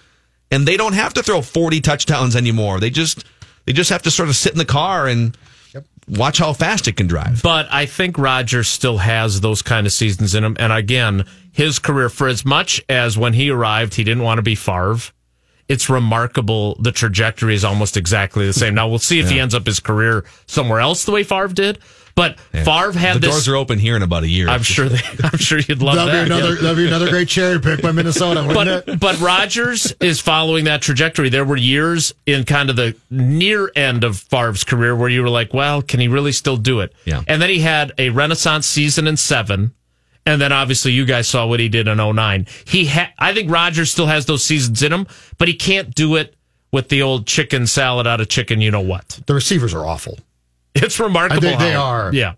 and 0.51 0.67
they 0.67 0.77
don't 0.77 0.93
have 0.93 1.13
to 1.15 1.23
throw 1.23 1.41
forty 1.41 1.81
touchdowns 1.81 2.35
anymore. 2.35 2.79
They 2.79 2.89
just 2.89 3.25
they 3.65 3.73
just 3.73 3.89
have 3.89 4.03
to 4.03 4.11
sort 4.11 4.29
of 4.29 4.35
sit 4.35 4.51
in 4.51 4.57
the 4.57 4.65
car 4.65 5.07
and 5.07 5.37
watch 6.07 6.37
how 6.37 6.53
fast 6.53 6.87
it 6.87 6.97
can 6.97 7.07
drive. 7.07 7.41
But 7.41 7.67
I 7.71 7.85
think 7.85 8.17
Rodgers 8.17 8.67
still 8.67 8.99
has 8.99 9.41
those 9.41 9.61
kind 9.61 9.87
of 9.87 9.93
seasons 9.93 10.35
in 10.35 10.43
him. 10.43 10.55
And 10.59 10.71
again, 10.71 11.25
his 11.51 11.79
career, 11.79 12.09
for 12.09 12.27
as 12.27 12.45
much 12.45 12.81
as 12.89 13.17
when 13.17 13.33
he 13.33 13.49
arrived, 13.49 13.95
he 13.95 14.03
didn't 14.03 14.23
want 14.23 14.37
to 14.37 14.43
be 14.43 14.55
Favre, 14.55 14.97
it's 15.67 15.89
remarkable. 15.89 16.75
The 16.79 16.91
trajectory 16.91 17.55
is 17.55 17.63
almost 17.65 17.97
exactly 17.97 18.45
the 18.45 18.53
same. 18.53 18.75
Now, 18.75 18.87
we'll 18.87 18.99
see 18.99 19.19
if 19.19 19.29
he 19.29 19.39
ends 19.39 19.55
up 19.55 19.65
his 19.65 19.79
career 19.79 20.25
somewhere 20.45 20.79
else 20.79 21.05
the 21.05 21.11
way 21.11 21.23
Favre 21.23 21.47
did. 21.47 21.79
But 22.15 22.39
Favre 22.39 22.93
had 22.93 23.15
the 23.15 23.19
this. 23.19 23.29
doors 23.31 23.47
are 23.49 23.57
open 23.57 23.77
here 23.77 23.97
in 23.97 24.01
about 24.01 24.23
a 24.23 24.27
year. 24.29 24.47
I'm 24.47 24.63
sure 24.63 24.87
they. 24.87 25.01
I'm 25.23 25.37
sure 25.37 25.59
you'd 25.59 25.81
love 25.81 25.95
That'd 25.97 26.13
that. 26.13 26.27
be 26.29 26.33
another. 26.33 26.55
That'd 26.55 26.77
be 26.77 26.87
another 26.87 27.09
great 27.09 27.27
cherry 27.27 27.59
pick 27.59 27.81
by 27.81 27.91
Minnesota, 27.91 28.41
wouldn't 28.47 28.85
but 28.85 28.93
it? 28.93 28.99
but 29.01 29.19
Rodgers 29.19 29.93
is 29.99 30.21
following 30.21 30.63
that 30.63 30.81
trajectory. 30.81 31.27
There 31.27 31.43
were 31.43 31.57
years 31.57 32.13
in 32.25 32.45
kind 32.45 32.69
of 32.69 32.77
the 32.77 32.95
near 33.09 33.69
end 33.75 34.05
of 34.05 34.17
Favre's 34.17 34.63
career 34.63 34.95
where 34.95 35.09
you 35.09 35.23
were 35.23 35.29
like, 35.29 35.53
well, 35.53 35.81
can 35.81 35.99
he 35.99 36.07
really 36.07 36.31
still 36.31 36.55
do 36.55 36.79
it? 36.79 36.93
Yeah. 37.03 37.21
And 37.27 37.41
then 37.41 37.49
he 37.49 37.59
had 37.59 37.91
a 37.97 38.11
renaissance 38.11 38.65
season 38.65 39.07
in 39.07 39.17
seven. 39.17 39.73
And 40.25 40.41
then 40.41 40.51
obviously 40.51 40.91
you 40.91 41.05
guys 41.05 41.27
saw 41.27 41.45
what 41.45 41.59
he 41.59 41.69
did 41.69 41.87
in 41.87 41.97
09. 41.97 42.47
He 42.65 42.87
ha- 42.87 43.11
I 43.19 43.33
think 43.33 43.51
Rodgers 43.51 43.91
still 43.91 44.07
has 44.07 44.25
those 44.25 44.43
seasons 44.43 44.81
in 44.81 44.91
him, 44.91 45.05
but 45.37 45.47
he 45.47 45.53
can't 45.53 45.93
do 45.93 46.15
it 46.15 46.35
with 46.71 46.89
the 46.89 47.01
old 47.03 47.27
chicken 47.27 47.67
salad 47.67 48.07
out 48.07 48.19
of 48.21 48.27
chicken, 48.27 48.59
you 48.59 48.71
know 48.71 48.81
what? 48.81 49.19
The 49.27 49.33
receivers 49.33 49.73
are 49.73 49.85
awful. 49.85 50.17
It's 50.73 50.99
remarkable. 50.99 51.37
I 51.45 51.49
think 51.49 51.59
they 51.59 51.75
are. 51.75 52.11
Yeah. 52.13 52.33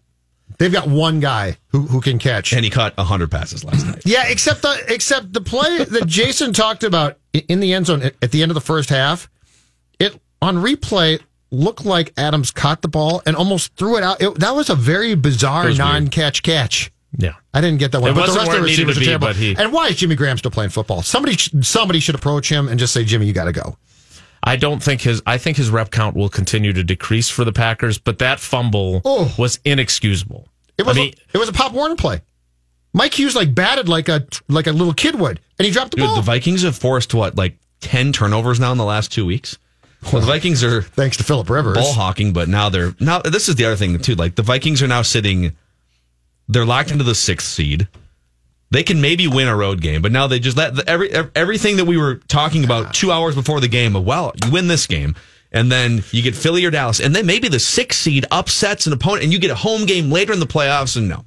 They've 0.60 0.72
got 0.72 0.88
one 0.88 1.20
guy 1.20 1.58
who, 1.70 1.82
who 1.82 2.02
can 2.02 2.20
catch. 2.20 2.54
and 2.54 2.64
he 2.64 2.70
caught 2.70 2.96
100 2.98 3.30
passes 3.32 3.64
last 3.64 3.86
night. 3.86 4.02
Yeah, 4.06 4.28
except 4.28 4.62
the 4.62 4.84
except 4.88 5.34
the 5.34 5.42
play 5.42 5.84
that 5.84 6.08
Jason 6.08 6.54
talked 6.54 6.84
about 6.84 7.18
in 7.34 7.60
the 7.60 7.74
end 7.74 7.86
zone 7.88 8.02
at 8.02 8.16
at 8.22 8.32
the 8.32 8.42
end 8.42 8.52
of 8.52 8.56
the 8.56 8.62
first 8.62 8.90
half. 8.90 9.30
It 10.00 10.20
on 10.42 10.58
replay 10.58 11.20
looked 11.52 11.86
like 11.86 12.14
Adams 12.18 12.52
caught 12.52 12.82
the 12.82 12.88
ball 12.88 13.22
and 13.26 13.36
almost 13.36 13.76
threw 13.76 13.98
it 13.98 14.04
out. 14.04 14.22
It, 14.22 14.40
that 14.40 14.56
was 14.56 14.70
a 14.70 14.76
very 14.76 15.16
bizarre 15.16 15.72
non-catch 15.74 16.44
catch. 16.44 16.92
Yeah. 17.18 17.34
I 17.54 17.62
didn't 17.62 17.80
get 17.80 17.92
that 17.94 18.02
one. 18.02 18.12
It 18.12 18.16
but 18.16 18.28
the 18.28 18.34
wasn't 18.34 18.38
rest 18.40 18.50
of 18.50 18.56
the 18.56 18.60
where 18.62 18.68
it 18.68 18.72
needed 18.72 18.88
receivers 18.88 18.96
to 18.96 19.00
are 19.00 19.02
be, 19.02 19.06
terrible. 19.06 19.28
but 19.28 19.36
he- 19.36 19.56
And 19.58 19.74
why 19.74 19.88
is 19.88 19.96
Jimmy 19.98 20.16
Graham 20.16 20.38
still 20.38 20.52
playing 20.52 20.72
football? 20.72 21.02
Somebody 21.02 21.38
somebody 21.62 22.00
should 22.00 22.16
approach 22.16 22.50
him 22.50 22.68
and 22.68 22.80
just 22.80 22.94
say, 22.94 23.04
Jimmy, 23.04 23.26
you 23.28 23.34
got 23.34 23.46
to 23.46 23.52
go. 23.54 23.78
I 24.44 24.56
don't 24.56 24.82
think 24.84 25.02
his 25.02 25.22
I 25.26 25.38
think 25.38 25.58
his 25.58 25.70
rep 25.70 25.90
count 25.92 26.16
will 26.16 26.30
continue 26.30 26.74
to 26.74 26.84
decrease 26.84 27.30
for 27.30 27.44
the 27.46 27.52
Packers, 27.54 27.98
but 27.98 28.20
that 28.20 28.40
fumble 28.40 29.02
Oh. 29.06 29.34
was 29.38 29.60
inexcusable. 29.66 30.48
It 30.78 30.86
was 30.86 30.96
I 30.98 31.00
mean, 31.02 31.14
a, 31.34 31.36
it 31.36 31.38
was 31.40 31.50
a 31.50 31.54
Pop 31.54 31.74
Warner 31.74 31.96
play. 31.96 32.22
Mike 32.94 33.18
Hughes 33.18 33.36
like 33.36 33.54
batted 33.54 33.90
like 33.90 34.10
a 34.10 34.26
like 34.48 34.68
a 34.68 34.72
little 34.72 34.94
kid 34.94 35.16
would, 35.16 35.40
and 35.60 35.66
he 35.66 35.72
dropped 35.72 35.92
the 35.92 35.98
Dude, 35.98 36.06
ball. 36.08 36.16
the 36.18 36.22
Vikings 36.22 36.62
have 36.64 36.76
forced 36.78 37.14
what, 37.14 37.36
like 37.36 37.58
10 37.82 38.12
turnovers 38.14 38.60
now 38.60 38.72
in 38.72 38.78
the 38.78 38.86
last 38.86 39.12
two 39.12 39.26
weeks? 39.26 39.58
Well, 40.12 40.22
the 40.22 40.28
Vikings 40.28 40.64
are 40.64 40.82
Thanks 40.84 41.18
to 41.18 41.24
Philip 41.24 41.50
Rivers. 41.50 41.76
ball 41.78 41.94
hawking, 41.94 42.32
but 42.32 42.48
now 42.48 42.70
they're 42.70 42.94
now. 43.00 43.20
This 43.20 43.50
is 43.50 43.56
the 43.56 43.66
other 43.66 43.76
thing 43.76 43.98
too. 44.00 44.16
Like 44.16 44.36
the 44.36 44.44
Vikings 44.44 44.82
are 44.84 44.88
now 44.88 45.02
sitting, 45.02 45.56
they're 46.48 46.66
locked 46.66 46.92
into 46.92 47.04
the 47.04 47.16
sixth 47.16 47.48
seed. 47.48 47.88
They 48.70 48.84
can 48.84 49.00
maybe 49.00 49.28
win 49.28 49.48
a 49.48 49.56
road 49.56 49.82
game, 49.82 50.02
but 50.02 50.12
now 50.12 50.28
they 50.28 50.40
just 50.40 50.58
let 50.58 50.76
the, 50.76 50.88
every 50.90 51.10
everything 51.36 51.78
that 51.78 51.86
we 51.86 51.98
were 51.98 52.16
talking 52.16 52.66
about 52.66 52.94
two 52.94 53.12
hours 53.12 53.34
before 53.34 53.62
the 53.62 53.70
game. 53.70 53.96
Of 53.96 54.04
well, 54.04 54.34
you 54.44 54.52
win 54.52 54.68
this 54.68 54.88
game, 54.88 55.16
and 55.54 55.72
then 55.72 56.04
you 56.12 56.22
get 56.22 56.36
Philly 56.36 56.66
or 56.66 56.72
Dallas, 56.72 57.00
and 57.00 57.16
then 57.16 57.26
maybe 57.26 57.48
the 57.48 57.60
sixth 57.60 58.02
seed 58.02 58.26
upsets 58.30 58.86
an 58.86 58.92
opponent, 58.92 59.24
and 59.24 59.32
you 59.32 59.40
get 59.40 59.52
a 59.52 59.56
home 59.56 59.86
game 59.86 60.12
later 60.12 60.34
in 60.34 60.42
the 60.42 60.46
playoffs. 60.46 60.98
And 60.98 61.08
no, 61.08 61.24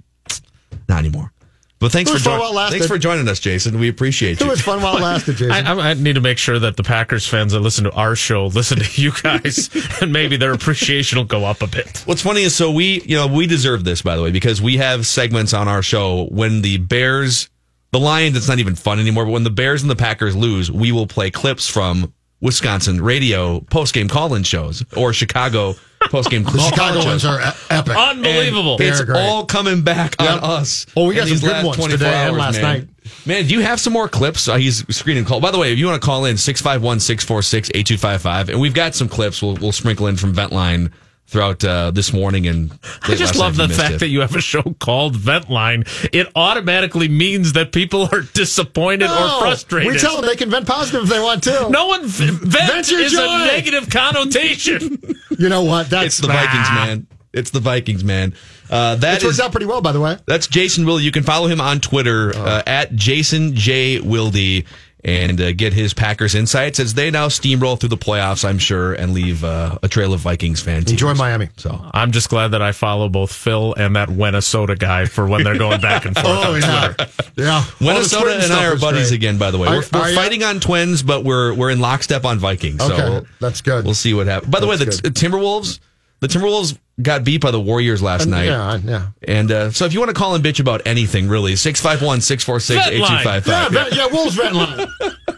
not 0.87 0.99
anymore. 0.99 1.33
But 1.81 1.93
thanks 1.93 2.11
for 2.11 2.15
was 2.15 2.23
fun 2.23 2.33
joining. 2.33 2.41
while 2.41 2.53
it 2.53 2.57
lasted. 2.57 2.79
Thanks 2.79 2.87
for 2.87 2.99
joining 2.99 3.27
us, 3.27 3.41
Jason. 3.41 3.79
We 3.79 3.89
appreciate 3.89 4.33
It 4.33 4.41
you. 4.41 4.47
It 4.47 4.51
was 4.51 4.61
fun 4.61 4.83
while 4.83 4.99
it 4.99 5.01
lasted, 5.01 5.37
Jason. 5.37 5.51
I, 5.67 5.73
I 5.73 5.91
I 5.91 5.95
need 5.95 6.13
to 6.15 6.21
make 6.21 6.37
sure 6.37 6.59
that 6.59 6.77
the 6.77 6.83
Packers 6.83 7.27
fans 7.27 7.53
that 7.53 7.61
listen 7.61 7.85
to 7.85 7.93
our 7.93 8.15
show 8.15 8.47
listen 8.47 8.79
to 8.79 9.01
you 9.01 9.13
guys, 9.23 9.71
and 10.03 10.13
maybe 10.13 10.37
their 10.37 10.53
appreciation 10.53 11.17
will 11.19 11.25
go 11.25 11.47
up 11.47 11.63
a 11.63 11.67
bit. 11.67 12.03
What's 12.05 12.21
funny 12.23 12.43
is 12.43 12.55
so 12.55 12.71
we, 12.71 13.01
you 13.03 13.17
know, 13.17 13.27
we 13.27 13.47
deserve 13.47 13.85
this 13.85 14.03
by 14.03 14.15
the 14.15 14.23
way 14.23 14.31
because 14.31 14.61
we 14.61 14.77
have 14.77 15.07
segments 15.07 15.55
on 15.55 15.69
our 15.69 15.83
show 15.83 16.27
when 16.27 16.61
the 16.61 16.77
Bears, 16.77 17.49
the 17.93 17.99
Lions, 17.99 18.37
it's 18.37 18.47
not 18.49 18.59
even 18.59 18.75
fun 18.75 19.01
anymore. 19.01 19.25
But 19.25 19.33
when 19.33 19.45
the 19.45 19.51
Bears 19.51 19.81
and 19.81 19.91
the 19.91 19.97
Packers 19.97 20.37
lose, 20.37 20.71
we 20.71 20.93
will 20.93 21.07
play 21.07 21.31
clips 21.31 21.67
from 21.67 22.13
Wisconsin 22.43 23.01
radio 23.01 23.61
post 23.61 23.95
game 23.95 24.09
call 24.09 24.35
in 24.35 24.43
shows 24.43 24.85
or 24.97 25.15
Chicago 25.15 25.75
post 26.11 26.29
game 26.31 26.43
the 26.45 26.51
call 26.51 26.69
Chicago 26.69 27.05
ones 27.05 27.25
are 27.25 27.41
epic. 27.71 27.97
Unbelievable. 27.97 28.77
They're 28.77 28.91
It's 28.93 29.01
great. 29.03 29.19
all 29.21 29.47
coming 29.47 29.83
back 29.83 30.17
on 30.21 30.41
us. 30.41 30.87
Oh, 30.97 31.07
we 31.07 31.15
got 31.15 31.23
some 31.23 31.31
these 31.31 31.41
good 31.41 31.65
ones 31.65 31.77
24 31.77 31.89
today 31.99 32.13
and 32.13 32.31
hours, 32.31 32.39
last 32.39 32.55
man. 32.57 32.63
night. 32.63 32.89
Man, 33.27 33.47
do 33.47 33.55
you 33.55 33.61
have 33.61 33.81
some 33.81 33.93
more 33.93 34.09
clips? 34.09 34.49
Uh, 34.49 34.57
he's 34.57 34.85
screening 34.95 35.25
call. 35.25 35.41
By 35.41 35.51
the 35.51 35.59
way, 35.59 35.73
if 35.73 35.79
you 35.79 35.87
want 35.87 36.01
to 36.01 36.05
call 36.07 36.25
in, 36.27 36.37
651 36.37 37.01
646 37.01 37.71
8255. 37.75 38.49
And 38.51 38.61
we've 38.61 38.75
got 38.75 38.95
some 38.95 39.09
clips 39.09 39.43
we'll, 39.43 39.55
we'll 39.57 39.73
sprinkle 39.73 40.07
in 40.07 40.17
from 40.17 40.35
Ventline 40.35 40.93
throughout 41.27 41.63
uh, 41.65 41.91
this 41.93 42.13
morning. 42.13 42.47
And 42.49 42.77
I 43.03 43.15
just 43.15 43.37
love 43.37 43.57
the 43.57 43.69
fact 43.69 43.93
that 43.93 44.01
that 44.01 44.09
you 44.09 44.21
have 44.21 44.35
a 44.35 44.41
show 44.41 44.63
called 44.81 45.15
Ventline. 45.17 45.87
It 46.13 46.27
automatically 46.35 47.09
means 47.09 47.53
that 47.53 47.71
people 47.73 48.09
are 48.13 48.23
disappointed 48.23 49.09
or 49.09 49.41
frustrated. 49.41 49.93
We 49.93 49.99
tell 49.99 50.17
them 50.17 50.27
they 50.27 50.35
can 50.37 50.51
vent 50.51 50.67
positive 50.67 51.05
if 51.05 51.09
they 51.09 51.21
want 51.21 51.45
to. 51.45 51.69
no 51.71 51.87
one 51.87 52.07
v- 52.07 52.31
vent 52.31 52.73
Vent 52.73 52.91
your 52.91 53.01
is 53.01 53.13
joy. 53.13 53.23
a 53.23 53.39
negative 53.47 53.89
connotation. 53.91 54.99
You 55.41 55.49
know 55.49 55.65
what? 55.65 55.89
That's 55.89 56.07
It's 56.07 56.19
the 56.19 56.27
Vikings, 56.29 56.69
man. 56.71 57.07
It's 57.33 57.51
the 57.51 57.61
Vikings, 57.61 58.05
man. 58.05 58.35
Uh, 58.69 58.97
that 58.97 59.23
It 59.23 59.25
works 59.25 59.37
is 59.37 59.41
out 59.41 59.53
pretty 59.53 59.67
well, 59.67 59.81
by 59.81 59.93
the 59.93 60.01
way. 60.01 60.19
that's 60.27 60.47
Jason 60.47 60.85
Wilde. 60.85 61.01
You 61.03 61.11
can 61.13 61.23
follow 61.23 61.47
him 61.49 61.61
on 61.61 61.81
Twitter 61.81 62.33
Oh. 62.37 62.43
uh, 62.45 62.63
at 62.67 62.95
Jason 62.95 63.55
J 63.55 64.01
Wilde 64.01 64.65
and 65.05 65.41
uh, 65.41 65.53
get 65.53 65.73
his 65.73 65.95
Packers 65.95 66.35
insights 66.35 66.79
as 66.81 66.95
they 66.95 67.11
now 67.11 67.29
steamroll 67.29 67.79
through 67.79 67.89
the 67.89 67.97
playoffs. 67.97 68.45
I'm 68.45 68.59
sure 68.59 68.93
and 68.93 69.13
leave 69.15 69.43
uh, 69.45 69.79
a 69.83 69.89
trail 69.89 70.13
of 70.13 70.21
Vikings 70.21 70.61
fans. 70.61 70.91
Enjoy 70.91 71.15
Miami. 71.15 71.49
So 71.57 71.81
I'm 71.93 72.11
just 72.13 72.29
glad 72.29 72.49
that 72.49 72.63
I 72.63 72.73
follow 72.73 73.09
both 73.09 73.33
Phil 73.33 73.75
and 73.77 73.97
that 73.97 74.11
Minnesota 74.11 74.77
guy 74.77 75.07
for 75.07 75.27
when 75.27 75.43
they're 75.45 75.59
going 75.59 75.81
back 75.81 76.05
and 76.05 76.15
forth. 76.15 76.27
Oh 76.31 76.55
on 76.55 76.61
yeah, 76.61 76.93
Twitter. 76.93 77.11
yeah. 77.37 77.65
Minnesota 77.81 78.39
and 78.43 78.53
I 78.53 78.67
are 78.67 78.77
buddies 78.79 79.09
great. 79.09 79.17
again. 79.19 79.39
By 79.39 79.51
the 79.51 79.59
way, 79.59 79.69
Are- 79.69 79.77
we're, 79.77 79.85
we're 79.93 80.01
are 80.01 80.11
ya? 80.11 80.17
fighting 80.17 80.43
on 80.43 80.61
twins, 80.61 81.03
but 81.03 81.25
we're 81.25 81.55
we're 81.55 81.71
in 81.71 81.81
lockstep 81.81 82.25
on 82.25 82.39
Vikings. 82.39 82.81
Okay, 82.81 82.97
so 82.97 83.27
that's 83.41 83.61
good. 83.61 83.85
we'll 83.85 83.95
see 83.95 84.15
what 84.15 84.27
happens. 84.27 84.51
By 84.51 84.61
the 84.61 84.67
way, 84.67 84.77
the 84.77 84.85
That's 84.87 85.01
t- 85.01 85.09
Timberwolves, 85.11 85.81
the 86.21 86.27
Timberwolves 86.29 86.79
got 87.03 87.25
beat 87.25 87.41
by 87.41 87.51
the 87.51 87.61
Warriors 87.61 88.03
last 88.03 88.27
night. 88.27 88.45
Yeah, 88.47 88.77
yeah. 88.85 89.09
And 89.27 89.51
uh, 89.51 89.71
so 89.71 89.87
if 89.87 89.93
you 89.93 90.01
want 90.01 90.11
to 90.11 90.15
call 90.15 90.35
and 90.35 90.45
bitch 90.45 90.61
about 90.61 90.87
anything, 90.87 91.29
really, 91.29 91.57
651 91.57 92.21
646 92.21 92.89
8255. 92.89 93.73
Yeah, 93.73 94.05
yeah, 94.05 94.13
Wolves 94.13 94.35
vent 94.37 94.55
line. 94.55 94.87